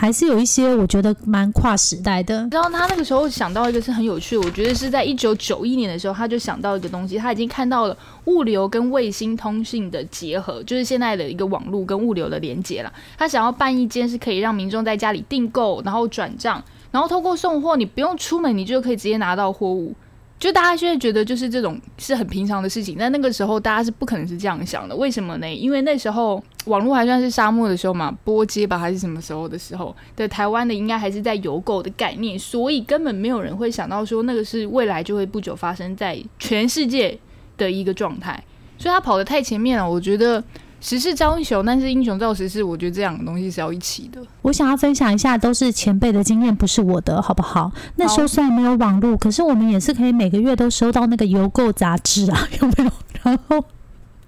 [0.00, 2.48] 还是有一些我觉得蛮跨时代的。
[2.52, 12.92] 然后他那个时候想到一个是很有趣的，我觉得是在一九九一年的时候，他就想到一个东西，他已经看到了物流跟卫星通信的结合，就是现在的一个网络跟物流的连接了。
[13.16, 19.92] 他想要办一间是可以让民众在家里订购，然后转账，然后透过送货，你不用出门，你就可以直接拿到货物。
[20.38, 24.94] 就大家现在觉得就是这种是很平常的事情，但那个时候大家是不可能是这样想的。
[24.94, 25.52] 为什么呢？
[25.52, 29.94] 因为那时候网络还算是沙漠的时候嘛，波街吧还是什么时候的时候？
[30.14, 37.18] 的，台湾的应该还是在邮购的概念，所以根本没有人会想到说那个是未来就会不久发生在全世界
[37.56, 38.42] 的一个状态。
[38.78, 40.42] 所以他跑得太前面了，我觉得。
[40.80, 44.22] 时势造英雄，但是英雄造时势，我觉得这两个东西是要一起的。
[44.42, 47.72] 我想要分享一下，都是前辈的经验，不是我的，好不好？
[47.96, 52.90] 那时候虽然没有网络，可是我们也是可以每个月都收到那个邮购杂志啊，有没有？
[53.24, 53.64] 然后。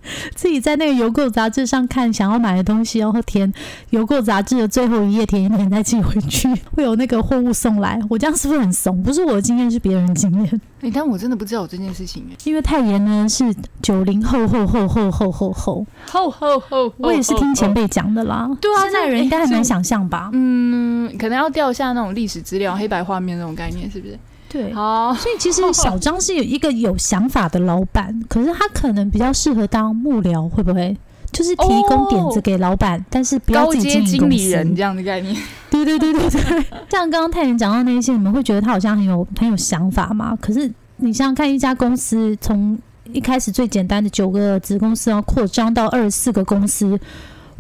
[0.35, 3.53] 自己在那个邮购杂志上看想要买的东西，然后填
[3.91, 8.01] 邮购杂志的最后一页，填一填再寄回去， 会有那个货物送来。
[8.09, 9.03] 我这样是不是很怂？
[9.03, 10.61] 不是我的经验，是别人的经验。
[10.81, 12.25] 哎，但我真的不知道这件事情。
[12.45, 18.49] 因为太妍呢是九零后后后后后后后后后后，我也是听前辈讲的啦。
[18.61, 20.31] 对啊，现在人应该很难想象吧？
[20.33, 24.19] 嗯，可能要调一下那种历史资料、黑白画面那种概念，是不是？
[24.53, 30.97] 对，好，所以其实小张是有一个有想法的老板，可是他可能比较适合当幕僚，会不会？
[31.31, 35.37] 就是提供点子给老板，但是不要自己经经理人这样的概念。
[35.71, 40.37] 对对对对对，像刚刚泰妍讲到那些，你们会觉得他好像很有很有想法吗？
[40.41, 42.77] 可是你想想看，一家公司从
[43.13, 46.99] 一开始最简单的九个子公司，要扩张到二十四个公司，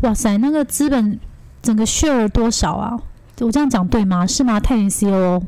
[0.01, 1.21] 哇塞，那个资本
[1.63, 2.99] 整个 share 多少啊？
[3.39, 4.27] 我这样讲对吗？
[4.27, 4.59] 是吗？
[4.59, 5.43] 泰妍 C O O。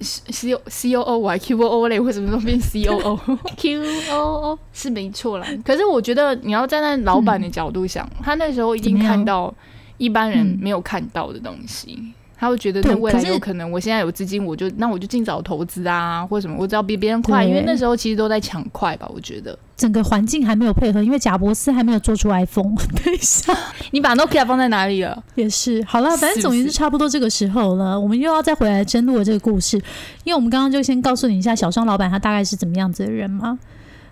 [0.00, 1.98] C O C O O 还 Q O O 嘞？
[1.98, 3.82] 为什么都变 C O O？Q
[4.12, 5.46] O O 是没错啦。
[5.64, 9.52] 可是我觉得你要站在老板的角度想，他那时候一定看到
[9.96, 12.12] 一般人没有看到的东西。
[12.38, 22.74] 他会觉得，那未来有可能，我现在有资金，我就那我就尽早投资啊，或者什么，我只要比别人快，因为那时候其实都在抢快吧，我觉得整个环境还没有配合，因为贾博斯还没有做出 iPhone。
[23.04, 23.52] 等一下，
[23.90, 25.20] 你把 Nokia 放在哪里了？
[25.34, 29.76] 也是，好了，反正总之是差不多这个时候了，我们又要再回来争录这个故事，
[30.22, 33.58] 因为我们刚刚就先告诉你一下小商老板他大概是怎么样子的人嘛。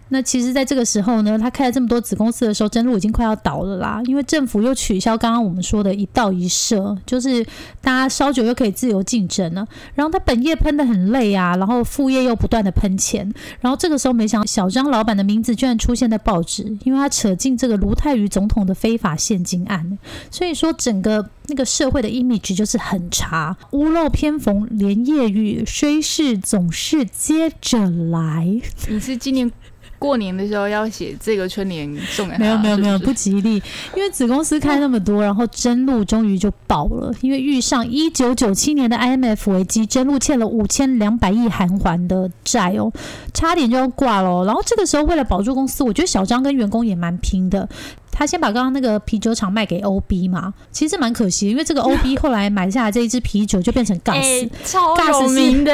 [0.09, 4.01] 那其实，在这个时候呢，他开了这么多子公司的时候，真路已经快要倒了啦。
[4.05, 7.45] 因为政府又取消刚刚我们说的一道一社，就是
[7.81, 9.67] 大家烧酒又可以自由竞争了。
[9.95, 13.29] 然后他本业喷的很累啊，然后副业又不断的喷钱。
[13.61, 19.99] 然后这个时候，没想到小张老板的名字居然出现在报纸，因为他扯进这个卢泰愚总统的非法现金案。
[20.31, 28.61] 所以说，整个那个社会的 image 就是很差，屋漏偏逢连夜雨，虽是总是接着来。
[28.89, 29.51] 你是今年？
[29.99, 33.63] 过年的时候要写这个春联送给他，没有没有没有不吉利，
[33.95, 42.93] 因为子公司开那么多，然后真露终于就爆了，因为遇上一九九七年的 IMF 危机，真露欠了五千两百亿韩元的债哦，
[43.33, 44.45] 差点就要挂了。
[44.45, 47.69] 然后这个时候为了保住公司，我觉得小张跟员工也蛮拼的，
[48.13, 55.73] 他先把刚刚那个啤酒厂卖给 OB 嘛，其实蛮可惜，因为这个 OB 后来买下来这一支啤酒就变成 Gas，超有名的。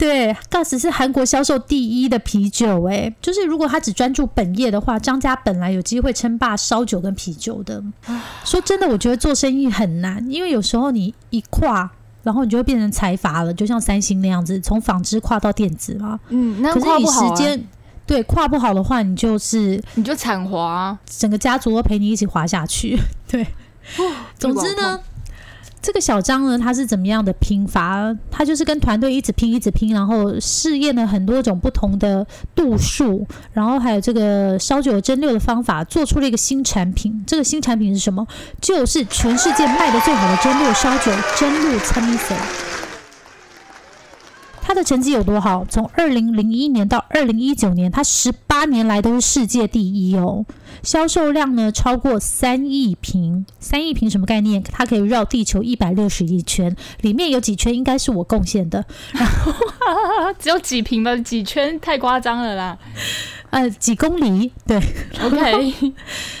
[0.00, 7.84] 对，Gas 是韩国销售第一的啤酒，哎，就是如果他只专注本业的话，张家本来有机会称霸烧酒跟啤酒的。
[8.42, 11.90] 说真的，我觉得做生意很难，因为有时候你一跨，
[12.22, 16.18] 然后你就会变成财阀了，就像三星那样子，从纺织跨到电子嘛。
[16.30, 17.62] 嗯，那可是你时间
[18.06, 22.98] 对跨不好的话，你就是你就惨滑，整个家族都陪你一起滑下去。
[23.28, 23.46] 对，
[24.38, 24.98] 总之呢。
[25.82, 28.14] 这个小张呢，他是怎么样的拼法？
[28.30, 37.24] 他就是跟团队一直拼，一直拼，然后试验了很多种不同的度数，然后还有这个烧酒蒸馏的方法，做出了一个新产品。
[37.26, 38.26] 这个新产品是什么？
[38.60, 42.16] 就是全世界卖的最好的蒸馏烧酒——蒸馏参米
[44.70, 45.66] 他的成绩有多好？
[45.68, 50.46] 从二零零一年到二零一九年，他十八年来都是世界第一哦。
[50.84, 54.62] 销售量呢超过三亿瓶，三亿瓶什么概念？
[54.70, 59.52] 它可以绕地球一百六十亿圈，里面有几圈应该是我贡献的，然后
[60.38, 61.16] 只有几瓶吧？
[61.16, 62.78] 几圈太夸张了啦。
[63.50, 64.52] 呃，几公里？
[64.66, 64.76] 对，
[65.22, 65.92] OK。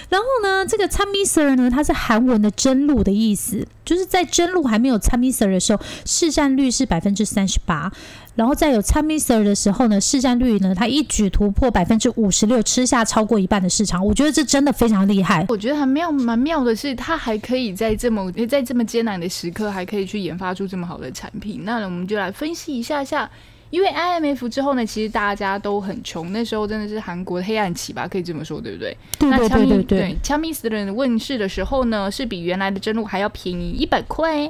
[0.08, 5.30] 然后呢，这个 c h a m i s e r 呢，它是韩文的真露的意思，就是在真露还没有 c h a m i
[5.30, 7.90] s e r 的时候，市占率是百分之三十八。
[8.36, 14.04] 然后在有 c h a m i s e r 的时候呢，市占率呢，它一举突破百分之五十六，吃下超过一半的市场。
[14.04, 15.44] 我觉得这真的非常厉害。
[15.48, 21.62] 我觉得很妙，蛮妙的是，它还可以在这么在这么艰难的时刻，还可以去研发出这么好的产品。
[21.64, 23.28] 那我们就来分析一下下。
[23.70, 28.96] 因为 IMF 之后呢，其实大家都很穷，那时候真的是韩国的黑暗期吧，可以这么说，对不对？
[29.18, 29.98] 对对对对对。
[30.22, 34.46] c h a m i s 的人问世的时候呢，是比原来的真露还要便宜一百块，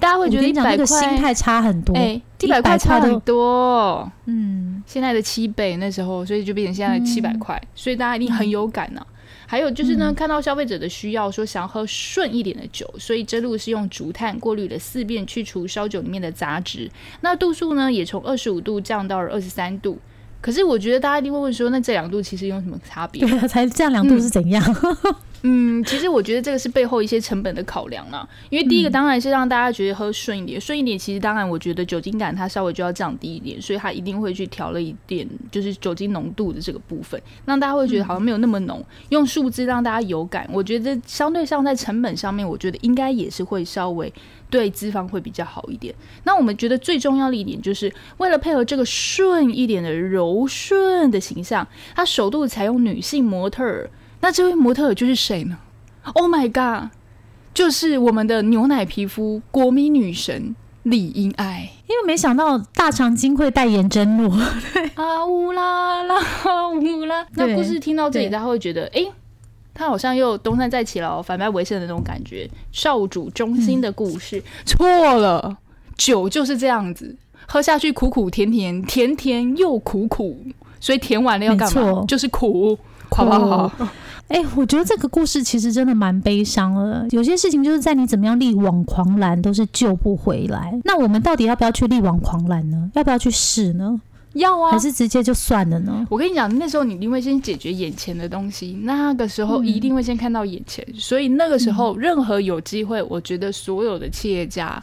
[0.00, 9.06] 大家会觉得一百块心态差很多，哎，一百块差很多，嗯，现在的七倍那时候，所以就变成现在的七百块，所以大家一定很有感呢。
[9.54, 16.90] 还有就是呢，看到消费者的需要，说想要喝顺一点的酒，所以这路是用竹炭过滤了四遍，去除烧酒里面的杂质。
[17.20, 19.96] 那度数呢，也从二十五度降到了二十三度。
[20.44, 23.26] 可是我觉得大家一定会问说，那这两度其实有什么差别？
[23.26, 24.62] 对，才降两度是怎样？
[25.40, 28.28] 嗯，其实我觉得这个是背后一些成本的考量啊。
[28.50, 38.84] 因为第一个当然是让大家觉得喝顺一点，顺一点，其实当然我觉得酒精感它稍微就要降低一点，所以它一定会去调了一点，就是酒精浓度的这个部分，让大家会觉得好像没有那么浓。
[39.08, 44.12] 用数字让大家有感，我觉得相对上在成本上面，我觉得应该也是会稍微
[44.54, 45.92] 对脂肪会比较好一点。
[46.22, 53.90] 那我们觉得最重要的一点，就是为了配合这个顺一点的柔顺的形象，它首度采用女性模特儿。
[54.20, 55.58] 那这位模特儿就是谁呢
[56.14, 56.92] ？Oh my god，
[57.52, 61.70] 就是我们的牛奶皮肤国民女神李英爱。
[61.88, 64.30] 因为没想到大长今会代言真露，
[64.94, 66.16] 啊乌啦啦
[66.70, 67.26] 乌啦。
[67.32, 69.04] 那故事听到这里，大家会觉得，哎，
[69.74, 72.48] 他好像又东山再起了，反败为胜的那种感觉。
[72.72, 75.56] 少主忠心的故事，错了，
[75.96, 77.14] 酒就是这样子，
[77.46, 80.38] 喝下去苦苦甜甜，甜甜又苦苦，
[80.78, 82.04] 所以甜完了要干嘛？
[82.06, 82.78] 就是苦，
[83.10, 83.70] 好不好？
[84.28, 87.06] 哎，我觉得这个故事其实真的蛮悲伤的。
[87.10, 90.72] 有些事情就是在你怎么样力挽狂澜，都是救不回来。
[90.84, 92.90] 那我们到底要不要去力挽狂澜呢？
[92.94, 94.00] 要不要去试呢？
[94.34, 96.06] 要啊，还是直接就算了呢？
[96.10, 100.86] 我跟你讲，那时候你一定会先解决眼前的东西，那个时候一定会先看到眼前。
[100.96, 104.82] 所以那个时候，任何有机会，我觉得所有的企业家，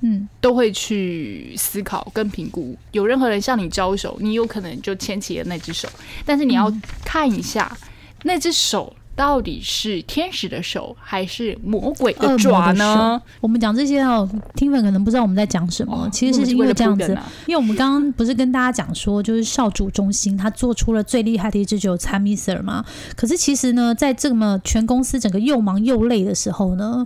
[0.00, 2.76] 嗯，都会去思考跟评估。
[2.92, 5.88] 有任何人向你招手，你有可能就牵起了那只手，
[6.24, 6.72] 但是你要
[7.04, 7.76] 看一下。
[8.24, 13.20] 那只手到底是天使的手还是魔鬼的爪呢？
[13.40, 16.08] 我们讲这些哦，听粉可能不知道我们在讲什么。
[16.12, 22.84] 其实是因为这样子，因为我们刚刚不是跟大家讲说，就是少主中心他做出了最厉害的一支酒 c h a m i s e r 嘛？
[23.16, 27.04] 可是其实呢，在这么全公司整个又忙又累的时候呢。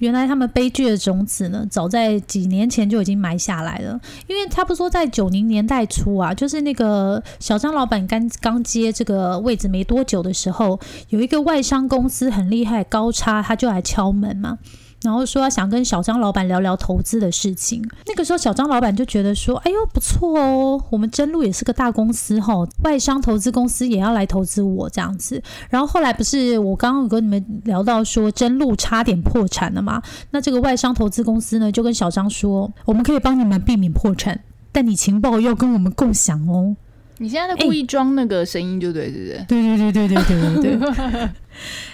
[0.00, 3.98] 原来他们悲剧的种子呢，早在几年前就已经埋下来了。
[4.26, 14.58] 因为他不说在九零年代初啊，就是那个小张老板刚刚接这个位置没多久的时候，有一个外商公司很厉害，高差他就来敲门嘛。
[15.02, 17.82] 然后说想跟小张老板聊聊投资的事情。
[18.06, 30.02] 那个时候小张老板就觉得说：“哎呦不错哦，我们真路也是个大公司哈，外商投资公司也要来投资我这样子。”然后后来不是我刚刚有跟你们聊到说真路差点破产了嘛？
[30.32, 36.76] 那这个外商投资公司呢就跟小张说：“我们可以帮你们避免破产，但你情报要跟我们共享哦。”
[37.22, 39.44] 你现在在故意装那个声音就对，对不对？
[39.46, 41.20] 对对对对对对对对。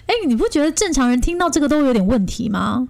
[0.06, 2.88] 哎， 你不觉得正常人听到这个都有点问题吗？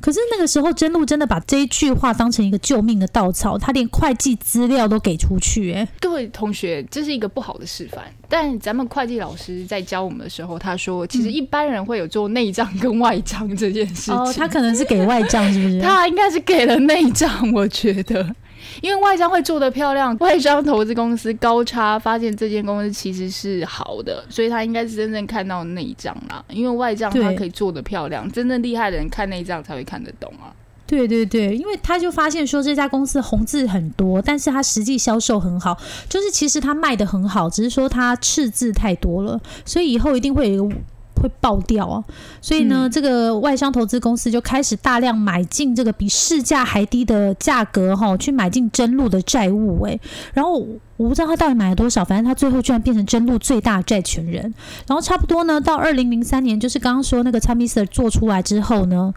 [0.00, 5.72] 可是那个时候，真露真的把这一句话当成一个救命的稻草，他连会计资料都给出去。
[5.72, 8.04] 哎，各位同学，这是一个不好的示范。
[8.28, 14.14] 但咱们会计老师在教我们的时候，他说，其实一般人会有做内账跟外账这件事情。
[14.14, 15.80] 哦，他可能是给外账，是不是？
[15.80, 18.36] 他应该是给了内账，我觉得。
[18.80, 26.44] 因为外商会做的漂亮， 外商投资公司高差发现这间公司其实是好的，所以他应该是真正看到内账啦。
[26.48, 30.52] 因为外账他可以做的漂亮，真正厉害的人看内账才会看得懂啊。
[30.86, 35.76] 对对对，因为他就发现说这家公司红字很多，但是他实际销售很好，
[36.08, 40.70] 就是其实他卖的很好，只是说他赤字太多了，所以以后一定会有。
[41.18, 42.02] 会爆掉啊！
[42.40, 50.00] 所以呢，这个外商投资公司就开始大量买进这个比市价还低的价格哈，去买进真露的债务诶。
[50.32, 50.58] 然后
[50.96, 54.42] 我不知道他到底买了多少，反正他最后居然变成真露最大债权人。
[54.86, 59.12] 然后差不多呢，到二零零三年，就是刚刚说那个 t a m i s e r 做出来之后呢，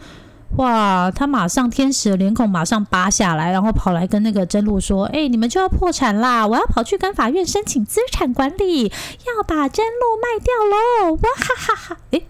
[0.57, 6.45] 哇，他马上天使的脸孔马上扒下来，然后跑来跟那个真露说：“哎，你们就要破产啦！
[6.45, 11.97] 我要跑去跟法院申请资产管理，要把真露卖掉喽！”哇哈哈哈！
[12.11, 12.21] 哎。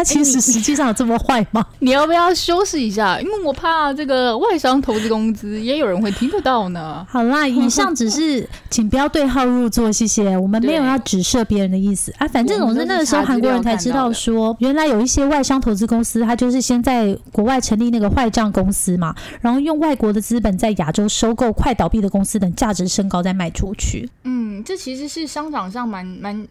[0.00, 1.62] 他其实实际上有这么坏吗？
[1.80, 3.20] 你要不要修饰一下？
[3.20, 7.06] 因为我怕这个外商投资公司也有人会听得到呢。
[7.06, 10.38] 好啦，以上只是请不要对号入座，谢谢。
[10.38, 12.26] 我们没有要指涉别人的意思啊。
[12.26, 24.08] 反正总是那个时候韩国人才知道说，原来有一些外商投资公司，他就是先在国外成立那个坏账公司嘛，然后用外国的资本在亚洲收购快倒闭的公司，等价值升高再卖出去。
[24.24, 26.48] 嗯，这其实是商场上蛮蛮。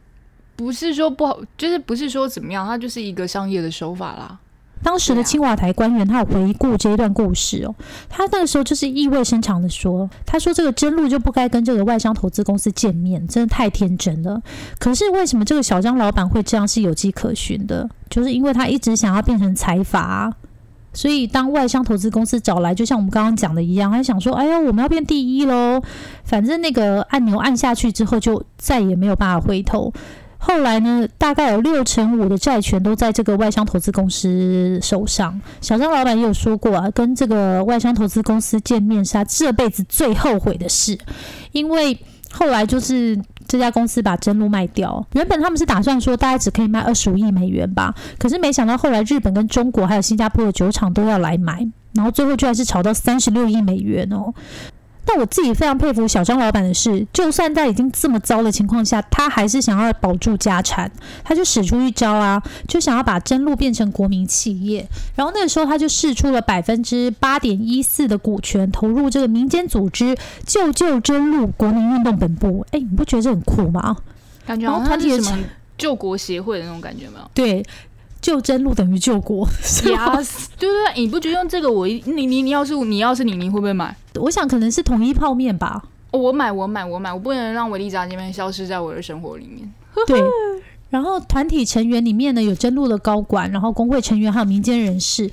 [0.60, 4.38] 不是说不好，就是不是说怎么样，它就是一个商业的手法啦。
[4.84, 7.74] 当时的青瓦台官员他有回顾这一段故事哦，
[8.10, 14.42] 他那个时候就是意味深长的说，他说这个真露就不该跟这个外商投资公司见面，真的太天真了。
[14.78, 17.90] 可是为什么这个小张老板会这样是有迹可循的？
[18.10, 20.34] 就是因为他一直想要变成财阀。
[20.92, 25.80] 所以，当外商投资公司找来，就像我们刚刚讲的一样，他想说：“哎呀，我们要变第一喽！”
[26.26, 29.94] 反正那个按钮按下去之后，就再也没有办法回头。
[30.42, 35.40] 后来呢，大概有六成五的债权都在这个外商投资公司手上。
[35.60, 40.98] 小张老板也有说过啊，跟这个外商投资公司见面是他这辈子最后悔的事，
[41.52, 42.00] 因为
[42.32, 45.06] 后来就是这家公司把真露卖掉。
[45.12, 54.34] 原本他们是打算说大概只可以卖二十五亿美元吧，可是没想到后来日本跟中国还有新加坡的酒厂都要来买，然后最后居然是炒到三十六亿美元哦。
[55.12, 60.92] 但我自己非常佩服小张老板的是，就算在已经这么糟的情况下，他还是想要保住家产，
[61.24, 64.88] 他就使出一招啊，就想要把真露变成国民企业。
[65.16, 72.64] 然后那个时候他就试出了百分之八点一四的股权，投入这个民间组织“救救真露国民运动本部”。
[72.70, 73.98] 哎，你不觉得这很酷吗？
[74.46, 75.44] 感觉好像是什么
[75.76, 77.32] 救国协会的那种感觉没有？
[77.34, 77.66] 对。
[78.22, 79.48] 救真路等于救国，
[79.82, 83.96] 对对对，你不觉得用这个我你你你要是你要是你你会不会买？
[84.16, 85.82] 我想可能是统一泡面吧。
[86.12, 89.72] 我买我买我买，我不能让维力炸酱面消失在我的生活里面。
[90.08, 90.20] 对，
[90.90, 95.30] 然后团体成员里面呢有真路的高管，然后工会成员还有民间人士。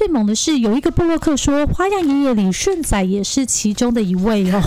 [0.00, 4.58] 最猛的是，有一个布洛克说，花样爷爷李顺仔也是其中的一位哦。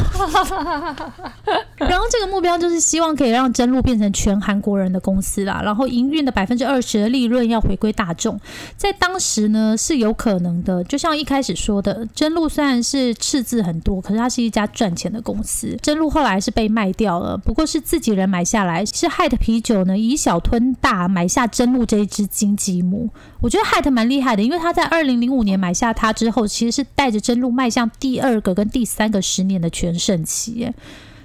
[1.77, 8.39] 然后这个目标就是希望可以让真露变成全韩国人的公司啦，然后营运的百分之二十的利润要回归大众。
[8.77, 15.75] 在当时呢是有可能的，就像一开始说的，真露虽然是赤字很多，可是它是一家赚钱的公司。
[15.81, 23.09] 真露后来是被卖掉了，不过是自己人买下来，是害的啤酒呢以小吞大买下真露这一只金鸡母。
[23.41, 25.22] 我觉得害特蛮厉害的，因为他在二零。
[25.23, 30.71] 零五年买下它之后，其实是带着真露迈向第二个跟第三个十年的全盛期。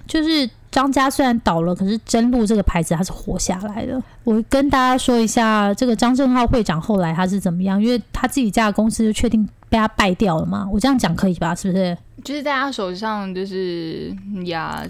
[0.07, 4.03] 就是张家虽然倒了，可是真露这个牌子它是活下来的。
[4.25, 7.83] 我跟大家说一下，这个张正浩会长后来他是怎么样？
[7.83, 10.67] 因为他自己家的公司就确定被他败掉了嘛。
[10.73, 11.55] 我这样讲可以吧？
[11.55, 11.99] 是不是？
[12.25, 14.83] 就是在他手上，就是呀，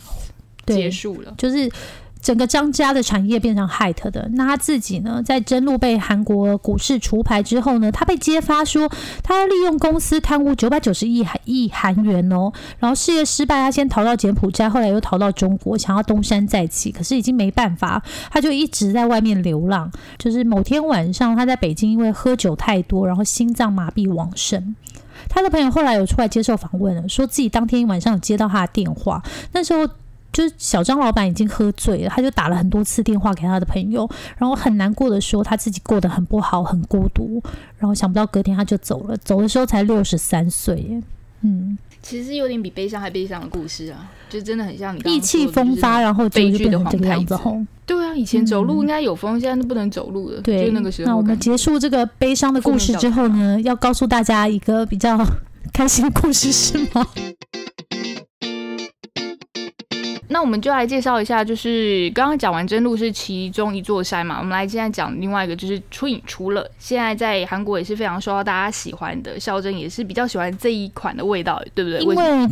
[0.66, 1.68] 结束了，就是。
[2.20, 8.90] 整个张家的产业变成 Hite 的，那他自己呢，在真露被韩国股市除牌之后呢，他被揭发说
[9.22, 19.90] 他利用公司贪污九百九十亿韩亿韩元哦，然后事业失败，他先逃到柬埔寨，后来又逃到中国，想要东山再起，可是已经没办法，他就一直在外面流浪。
[20.18, 24.74] 就是某天晚上，他在北京因为喝酒太多，然后心脏麻痹往生。
[25.28, 29.88] 他的朋友后来有出来接受访问了，说自己当天晚上有接到他的电话，那时候。
[30.32, 37.42] 就是小张老板已经喝醉了，他就打了很多次电话给他的朋友，然后很难过的说他自己过得很不好，很孤独，
[37.78, 41.02] 然后想不到隔天他就走了，走的时候才六十三岁，
[41.40, 47.38] 嗯，其实有点比悲伤还悲伤的故事啊，就真的很像你意气风发，然后悲剧的黄太子。
[47.86, 50.40] 对啊，以前走路应该有风，现在都不能走路了。
[50.42, 51.08] 对，就那个时候。
[51.08, 55.18] 那我们结束这个悲伤的故事之后呢，要告诉大家一个比较
[55.72, 57.06] 开心的故事是吗？
[60.38, 71.98] 那我们就来介绍一下，就是刚刚讲完真露是其中一座山嘛，我们来现在讲另外一个，就是初饮出了，现在在韩国也是非常受到大家喜欢的，孝真也是比较喜欢这一款的味道，对不对？
[72.02, 72.48] 因为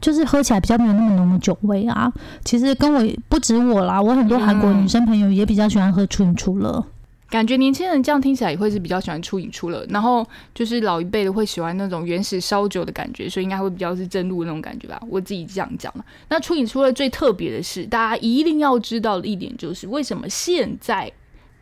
[0.00, 2.08] 就是喝起来比较没有那么浓的酒味啊。
[2.44, 6.86] 其实跟我不止我啦，我很多韩国女生朋友也比较喜欢喝初饮出了。
[7.34, 10.24] 感觉年轻人这样听起来也会是比较喜欢初饮出乐，然后
[10.54, 15.02] 就是老一辈的会喜欢那种原始烧酒的感觉，所以应该会比较是真露那种感觉吧。
[15.08, 16.04] 我自己这样讲了。
[16.28, 21.10] 那初饮出乐最特别的是，大家一定要知道的一点就是，为什么现在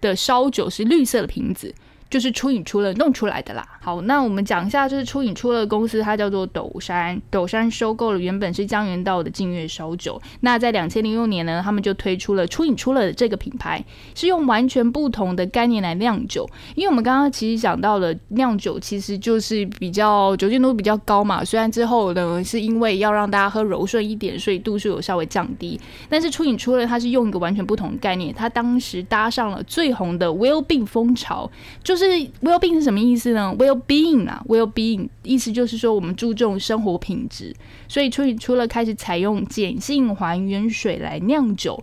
[0.03, 1.75] 的烧酒是绿色的瓶子，
[2.13, 3.67] 就是初饮出了弄出来的啦。
[3.81, 7.19] 好，那我们讲一下，就是初饮出了公司，它叫做斗山。
[7.31, 10.21] 斗山收购了原本是江原道的净月烧酒。
[10.41, 13.83] 那在两千零六年呢，他们就推出了初饮出了这个品牌，
[14.15, 16.47] 是用完全不同的概念来酿酒。
[16.75, 21.43] 因为我们刚刚其实讲到了酿酒，其实就是比较酒精度比较高嘛。
[21.43, 25.81] 虽然之后呢，是因为要让大家喝柔顺一点，所以度数有稍微降低。
[26.11, 31.51] 但是初饮出了它是用一个完全不同的概念，它当时搭上了最红的 Will Be 风潮，
[31.83, 32.02] 就是。
[32.07, 37.55] 是 well being 是什么意思呢？well being 啊，well being 意思就是说我们注重生活品质，
[37.89, 41.83] 所以除除了开始采用碱性还原水来酿酒，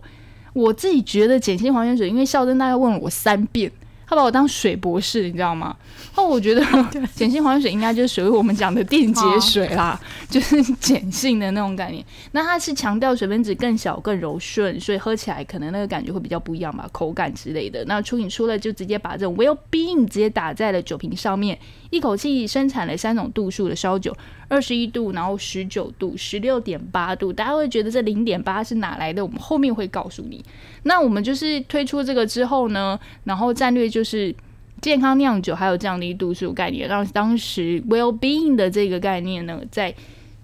[0.52, 3.70] 我自己觉得碱性还原水，因为孝真大概问了我三遍。
[4.10, 5.76] 他把我当水博士，你知道吗？
[6.16, 6.60] 哦，我觉得
[7.16, 9.98] 碱性还原水应该就是属于我们讲的电解水啦，
[10.28, 12.04] 就是 碱性的那种概念。
[12.32, 17.84] 那它是强调水分子更小、更柔顺，所以喝起来可能那个感觉会比较不一样吧，口感之类的。
[17.84, 21.56] 那出品出了就直接把这种 Well Being 直接打在了酒瓶上面，
[21.90, 24.16] 一口气生产了三种度数的烧酒。
[24.48, 29.24] 二十一度，然后十九度，十六点八度，大家会觉得这零点八是哪来的？
[29.24, 30.44] 我们后面会告诉你。
[30.82, 34.34] 那我们就是推出这个之后呢，然后战略就是
[34.80, 39.94] 健康酿酒，还有降低度数概念，让当时 well being 的这个概念呢，在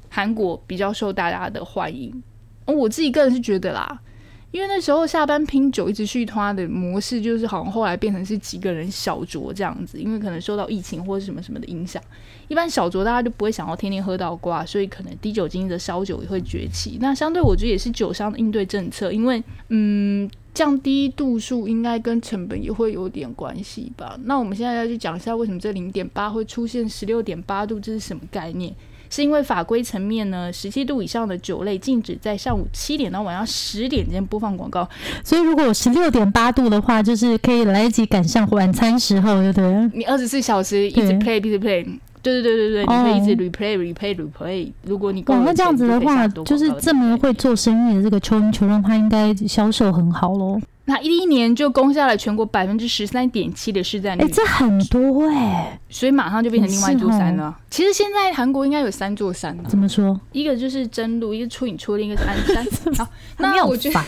[0.09, 2.23] 韩国比较受大家的欢迎。
[2.67, 4.01] 我自己个人是觉得啦。
[4.53, 10.01] 因为那时候下班拼酒一直续拖的模式，就是好像后来变成是几个人小酌这样子。
[10.01, 12.03] 因为可能受到疫情或者什么什么的影响，
[12.49, 16.97] 一般小酌大家就不会想要天天喝到挂，所以可能低酒精的烧酒也会崛起。
[17.01, 24.19] 那相对我觉得也是酒商的应对政策，因为嗯降低度数应该跟成本也会有点关系吧。
[24.25, 28.75] 那我们现在要去讲一下为什么这零点八会出现十六点八度，这是什么概念？
[29.11, 34.89] 是因为法规层面呢，十七度以上的酒类禁止在上午七点到晚上十点间播放广告，
[35.25, 39.91] 所以如果十六点八度的话，就是可以来得及赶上晚餐时候，对不对？
[39.95, 41.85] 你二十四小时一直 play，一直 play，
[42.23, 44.73] 对对对对对，你可以一直 replay，replay，replay。
[44.83, 50.61] 如果你哇，那这样子的话，就是这么会做生意的这个秋音球让它应该销售很好喽。
[50.87, 57.57] 那一一年就攻下了全国百分之十三点七的市占率，哎，这很多哎，所以马上就变成另外一座山了。
[57.69, 59.65] 其实现在韩国应该有三座山了。
[59.69, 60.19] 怎么说？
[60.33, 62.95] 一个就是真露，一个出影出，另一个是安 山。
[62.95, 63.09] 好，
[63.39, 64.01] 那我觉得。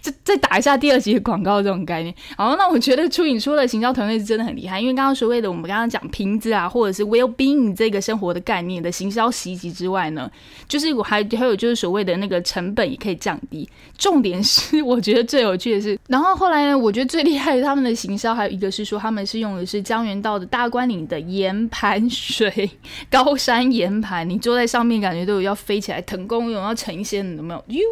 [0.00, 10.30] 再再打一下第二集的广告这种概念，好，那我觉得初影初乐行销团队是真的很厉害，因为刚刚所谓的我们刚刚讲瓶子啊，或者是 well being 这个生活的概念的行销袭击之外呢，
[10.68, 13.68] 就是我还还有就是所谓的那个成本也可以降低。
[13.98, 22.70] 重点是 我觉得最有趣的是，然后后来呢，我觉得最厉害的他们的行销还有一个是说他们是用的是江原道的大关岭的岩盘水
[23.10, 27.64] 高山岩盘，你坐在上面感觉都有要飞起来腾空有要成仙有没有？
[27.68, 27.82] 哟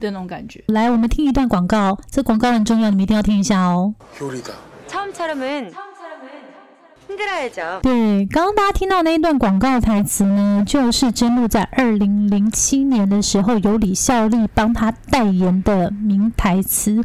[0.00, 0.62] 的那种感觉。
[0.68, 3.94] 来，我们听一段广告，这广告很重要，你们一定要听一下哦。
[7.82, 17.02] 对，刚刚大家听到那一段广告台词呢，就是真露在二零零七年的时候由李孝利帮他代言的名台词。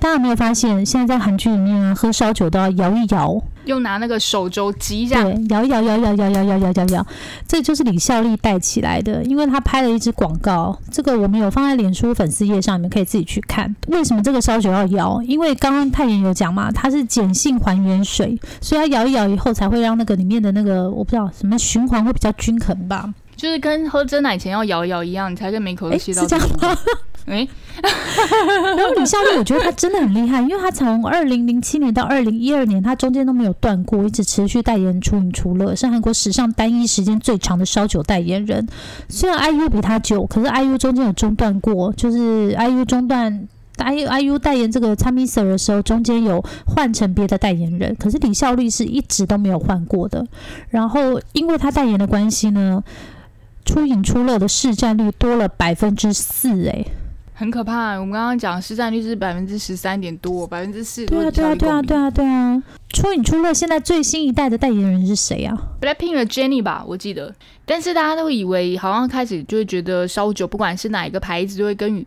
[0.00, 7.06] 大家有没有发现，现在在韩剧里面啊，喝烧酒都要摇一摇，又拿那个手肘击一下，对，摇一摇，摇摇摇摇摇摇摇摇，
[7.46, 13.76] 这就是李孝利带起来的，因为他拍了一支广告，这个我们有放在脸书粉丝页上，你们可以自己去看。
[13.88, 15.22] 为什么这个烧酒要摇？
[15.22, 23.12] 因为刚刚泰妍有讲嘛，它是碱性还原水，所以它摇一摇以后才会让那个里面的那个我不知道什么循环会比较均衡吧。
[23.36, 26.22] 就是跟喝真奶前要摇一摇一样，你才跟每口都吸到。
[26.22, 26.76] 是这样吗？
[27.26, 27.46] 哎，
[28.76, 38.66] 然后李孝利，我觉得他真的很厉害，因为他从二零零七年到二零一二年，他中间都没有断过，一直持续代言出影出乐，是韩国史上单一时间最长的烧酒代言人。
[39.08, 45.40] 虽然 IU 比他久，可是 IU 中间有中断过，就是 IU 中断 IU IU 代言这个 c h a m i s
[45.40, 50.26] e r 的时候，中间有换成别的代言人，可是李孝利是一直都没有换过的。
[50.68, 52.82] 然后因为他代言的关系呢。
[53.62, 56.84] 出影出乐的市占率多了百分之四，哎，
[57.40, 57.94] 很可怕。
[57.98, 61.06] 我们刚刚讲市占率是百分之十三点多，百分之四。
[61.06, 62.62] 对啊，对啊，对啊，对啊，对啊。
[62.90, 67.34] 初饮初乐现在最新一代的代言人是谁啊？Blackpink 的 Jennie 吧，我记得。
[67.64, 72.04] 但是大家都以为，好像开始就会觉得烧酒，不管是哪一个牌子，都会跟。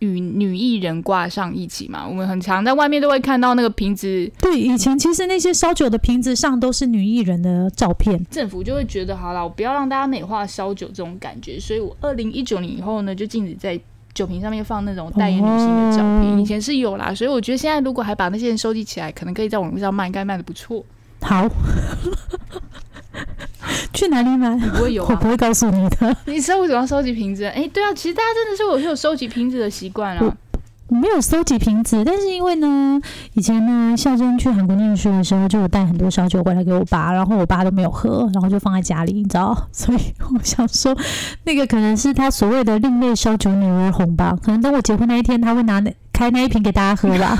[0.00, 4.30] 与女艺人挂上一起嘛，我们很常在外面都会看到那个瓶子。
[4.38, 8.22] 对，以前其实那些烧酒的瓶子上都是女艺人的照片。
[8.26, 13.80] 政府就会觉得，好了，我不要让大家美化烧酒这种感觉，所以我二零一九年以后呢，就禁止在
[14.16, 16.40] 酒瓶上面放那种代言女性的照片。
[16.40, 20.82] 以前是有啦，所以我觉得现在如果还把那些人收集起来，可能可以在网络上卖，应该卖的不错。
[21.20, 21.46] 好。
[23.92, 24.54] 去哪里买？
[24.56, 26.16] 不会有， 我不会告诉你的。
[26.26, 27.44] 你知道为什么要收集瓶子？
[27.44, 30.36] 哎，对啊，其实大家真的是有有收集瓶子的习惯啊。
[30.88, 33.00] 没有收集瓶子，但是因为呢，
[33.34, 39.68] 以前呢，孝珍去韩国念书的时候，就有带很多烧酒回来给我爸，然后我爸都没有喝，然后就放在家里，你知道？
[39.72, 39.98] 所以
[40.32, 40.96] 我想说，
[41.44, 44.36] 那个可能是他所谓的另类烧酒女儿红吧？
[44.42, 45.92] 可能等我结婚那一天，他会拿那。
[46.16, 47.38] 开那一瓶给大家喝吧。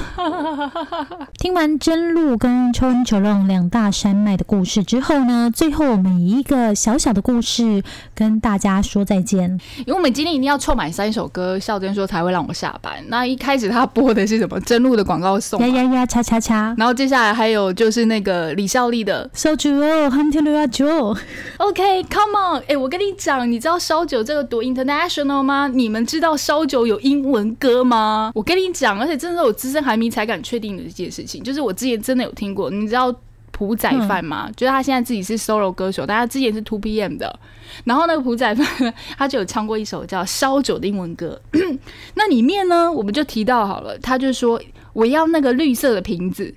[1.39, 7.83] 听完真露跟秋恩秋浪两大山脉的故事之后呢，最后我们以一个小小的故事
[8.15, 9.59] 跟大家说再见。
[9.79, 12.93] 因为我们今天一定要凑满三首歌，笑珍说才会让我下班。
[13.09, 14.61] 那一开始他播的是什么？
[14.61, 16.75] 真露的广告送呀呀呀，叉叉叉。
[16.77, 21.17] 然后接下来还有就是那个李孝利的烧酒哦，Hunter 啊酒。
[21.57, 25.67] OK，Come on，哎，我跟你讲，你知道烧酒这个读 international 吗？
[25.73, 28.33] 你们知道烧酒有英文歌吗？
[28.35, 28.66] 我跟你。
[28.73, 32.71] 讲，而且真的是我资深海迷才敢确定的一件事情，就是我之前真的有听过。
[32.71, 33.15] 你知道
[33.53, 34.51] 朴宰范吗？
[34.57, 37.39] 就是他现在自己是 solo 歌手，但他之前是 Two PM 的。
[37.85, 41.41] 然后那个朴宰范，他就有唱过一首叫《烧酒》的英文歌。
[42.15, 44.61] 那里面呢，我们就提到好了，他就说
[44.93, 46.55] 我要那个绿色的瓶子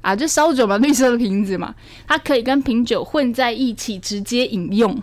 [0.00, 1.74] 啊，就烧酒嘛，绿色的瓶子嘛，
[2.06, 5.02] 它可以跟瓶酒混在一起直接饮用。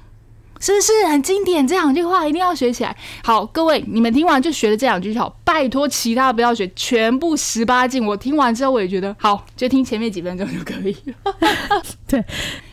[0.61, 1.67] 是不是很经典？
[1.67, 2.95] 这两句话一定要学起来。
[3.23, 5.35] 好，各位，你们听完就学了这两句就好。
[5.43, 8.05] 拜托，其他不要学，全部十八禁。
[8.05, 11.35] 我听完之后，我也觉得好，就听前面几分钟就可以了。
[12.07, 12.23] 对，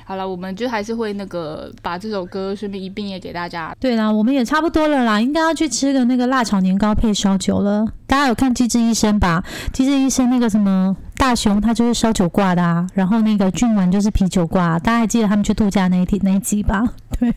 [0.08, 3.76] 好了，我们就还是会那个把这首歌顺便一并也给大家。
[3.78, 7.86] 对啦，我们也差不多了啦，应该要去吃个那个辣炒年糕配烧酒了。
[8.06, 9.44] 大家有看《机智医生》吧？
[9.70, 10.96] 《机智医生》那个什么？
[11.18, 16.82] 大雄他就是烧酒挂的啊，然后那个俊文就是啤酒挂，大家还记得他们去度假那一天那一集吧？
[17.20, 17.34] 对，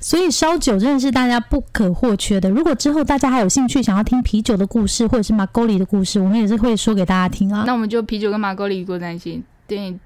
[0.00, 2.48] 所以烧酒真的是大家不可或缺的。
[2.48, 7.64] 如果之后大家还有兴趣想要听啤酒的故事，或者是马沟里的故事，我们也是会说给大家听啊。
[7.66, 9.96] 那我们就啤酒跟马沟里过在一起，对，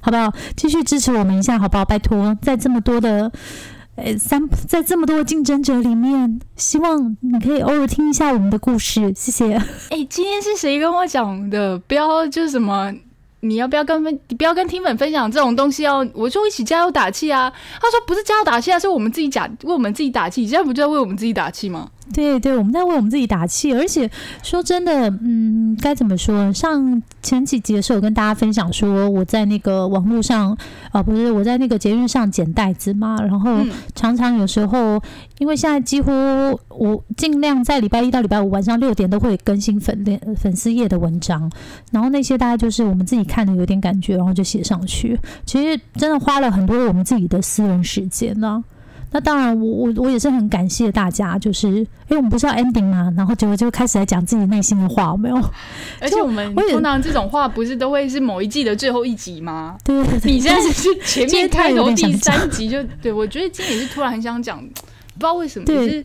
[0.00, 0.32] 好不好？
[0.56, 1.84] 继续支持我们一下，好不好？
[1.84, 3.32] 拜托，在这么多的。
[3.94, 9.54] 呃，三在这么多的竞争者里面，希望你可以偶尔听一下我们的故事，谢谢。
[9.90, 11.78] 哎，今天是谁跟我讲的？
[11.80, 12.90] 不要就是什么，
[13.40, 14.18] 你要不要跟分？
[14.28, 17.52] 你不要跟听粉分享这种东西，哦我就一起加油打气啊！
[17.74, 20.40] 他说不是加油打气啊，是我们自己打为我们自己打气。
[20.40, 21.90] 你现在不就在为我们自己打气吗？
[22.12, 24.10] 对对，我们在为我们自己打气，而且
[24.42, 26.52] 说真的，嗯，该怎么说？
[26.52, 30.56] 上前几集的时候，跟大家分享说，我在那个网络上
[30.90, 35.00] 啊，不是我在那个捷运上捡袋子嘛，然后常常有时候，
[35.38, 36.10] 因为现在几乎
[36.68, 41.50] 我尽量在礼拜一到礼拜五晚上六点都会更新粉链粉丝页的文章，
[41.92, 45.18] 然后那些大概就是我们自己看的有点感觉，然后就写上去。
[45.46, 48.62] 其实真的花了很多我们自己的私人时间呢。
[49.12, 55.36] 那当然，我我我也是很感谢大家，就是因为我们不是要 ending 嘛，然后结果就开始来讲自己内心的话，有没有？
[56.00, 59.76] 而且我们通常这种话不是都会是某一季的最后一集吗？
[59.84, 66.04] 对对对，你现在是前面 开头第三集就对，我觉得今天也是突然很想讲，不知道为什么，是。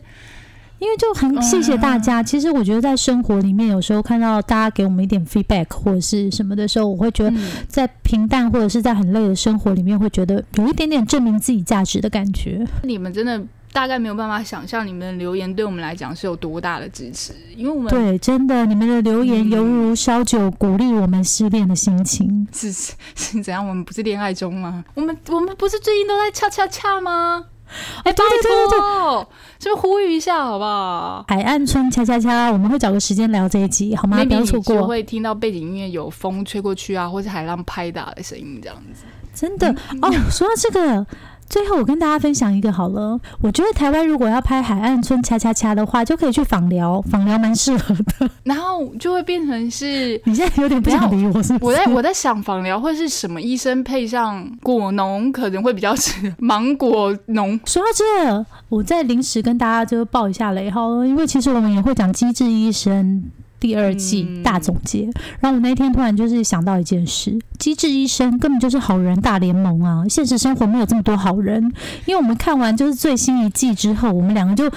[0.78, 2.22] 因为就很谢谢大家。
[2.22, 12.66] 其实我觉得在生活里面，有时候看到大家给我们一点 feedback 或者是什么的时候，我会觉得在平淡或者是在很累的生活里面，会觉得有一点点证明自己价值的感觉。
[12.82, 22.46] 你们真的大概没有办法想象，你们的留言对我们来讲是有多大的支持，因为我们对真的，你们的留言犹如烧酒，鼓励我们失恋的心情。
[22.52, 23.66] 是是怎样？
[23.66, 24.84] 我们不是恋爱中吗？
[24.94, 27.44] 我们我们不是最近都在恰恰恰吗？
[28.04, 31.24] 哎，拜托，是不是呼吁一下好不好？
[31.28, 34.24] 海岸村恰恰恰，我们会找个时间聊这一集，好吗？
[34.24, 34.86] 不要错过。
[34.86, 39.04] 会听到背景音乐有风吹过去啊，或是海浪拍打的声音，这样子。
[39.34, 39.68] 真的
[40.02, 41.06] 哦，说到这个。
[41.48, 43.18] 最后，我跟大家分享一个好了。
[43.40, 48.30] 我觉得台湾如果要拍海岸村恰恰恰的话，就可以去访疗，访疗蛮适合的。
[48.44, 51.66] 然后就会变成是， 你现在有点不想理我，是不？
[51.66, 57.58] 我在我在想访疗会是什么医生配上果农可能会比较是芒果农。
[57.64, 63.24] 说到这，我在临时跟大家就报一下雷哈，因为其实我们也会讲机智医生。
[63.60, 70.04] 第二季大总结，然后我那天突然就是想到一件事：机智医生根本就是好人大联盟啊！
[70.08, 71.62] 现实生活没有这么多好人，
[72.06, 74.68] 因为我们看完就是最新一季之后，我们两个就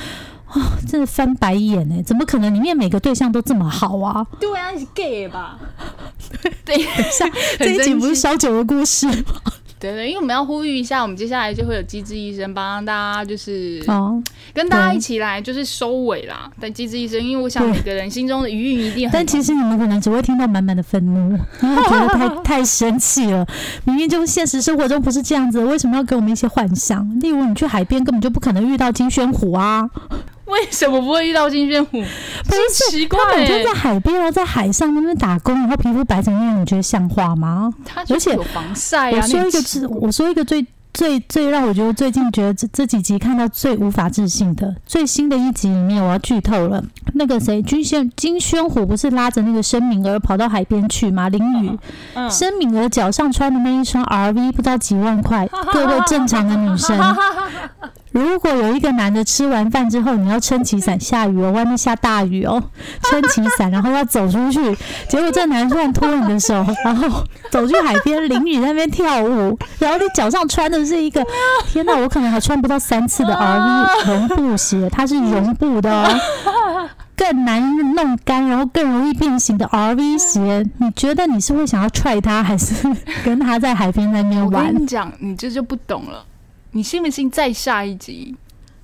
[0.47, 2.01] 啊，真的翻白眼哎！
[2.01, 4.25] 怎么可能里面每个对象都这么好啊？
[4.39, 5.59] 对啊，你是 gay 吧？
[6.65, 6.77] 对，
[7.11, 9.13] 像这一集不是烧酒的故事吗？
[9.81, 13.83] 对对，因为我们要呼吁一下，我们接下来就会有机智医生帮大家，就是
[14.53, 16.51] 跟大家一起来就是收尾啦。
[16.59, 23.43] 但机智医生，因为我想每个人心中的余韵一定，但其实你们可能只会听到满满的愤怒，然后觉得太太生气了。
[23.83, 27.19] 明明就现实生活中不是这样子，为什么要给我们一些幻想？
[27.19, 29.89] 例如你去海边根本就不可能遇到金宣虎啊。
[30.51, 31.91] 为什么不会遇到金宣虎？
[32.01, 37.73] 不是奇怪，他每天在海边，然后在海上那边打工，然后皮肤白成那样，你觉得像话吗？
[38.09, 39.15] 而且有防晒啊。
[39.15, 46.83] 我说一个，我说一个最最最让我觉得最近觉得这这几集看到最无法置信的最新的一集里面，我要剧透了。
[47.13, 51.29] 那个谁，金宣金宣虎不是拉着那个申敏儿跑到海边去吗？
[51.29, 51.79] 淋雨，
[52.29, 56.97] 申敏儿脚上穿的那一双 RV 不知道几万块， 各位正常的女生。
[58.11, 62.61] 如果有一个男的吃完饭之后，你要撑起伞下雨哦，外面下大雨哦，
[63.03, 64.59] 撑起伞，然后要走出去，
[65.07, 71.25] 结果这男突然拖你的手，然后走去海边淋雨那边跳舞，然后你脚上穿的是一个，
[71.71, 77.61] 天哪，我可能还穿不到三次的 RV 绒布鞋，它是绒布的哦，更难
[77.93, 82.75] 弄干，然后更容易变形的 RV 鞋，你觉得你是会想要踹他，还是
[83.23, 84.65] 跟他在海边那边玩？
[84.65, 86.25] 我跟你讲，你这就不懂了。
[86.71, 87.29] 你信不信？
[87.29, 88.35] 再下一集，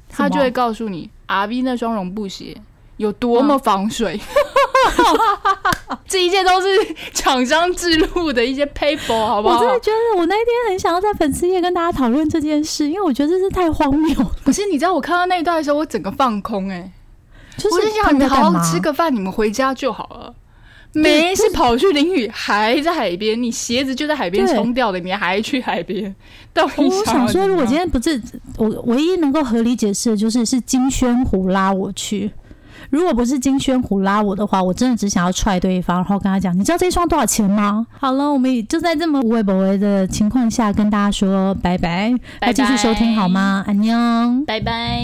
[0.09, 2.55] 他就会告诉你，R V 那双绒布鞋
[2.97, 4.19] 有多么防水。
[6.07, 6.67] 这一切都是
[7.13, 9.55] 厂商制录的一些 paper，好不好？
[9.55, 14.15] 我真的觉得，我那天很想要在粉丝页跟大家讨论这件事，因为我觉得这是太荒谬。
[14.45, 16.89] 可是你知道，我看到那一段的时候，我整个放空，哎，
[17.57, 20.33] 就是想你们好好吃个饭，你们回家就好了。
[21.01, 23.41] 没事，跑去淋雨，还在海边。
[23.41, 26.15] 你鞋子就在海边冲掉的，你还去海边？
[26.55, 28.21] 我想说，如果今天不是
[28.57, 32.31] 我唯一能够合理解释的，就是是金宣虎拉我去。
[32.89, 43.63] 如果不是金宣虎拉我的话，我真的只想要踹对方，然后跟他讲：“你知道这双多少钱吗？”好了，我们也就在这么无微不微的情况下跟大家说拜拜，拜继续收听好吗？
[43.67, 45.01] 安妞，拜拜。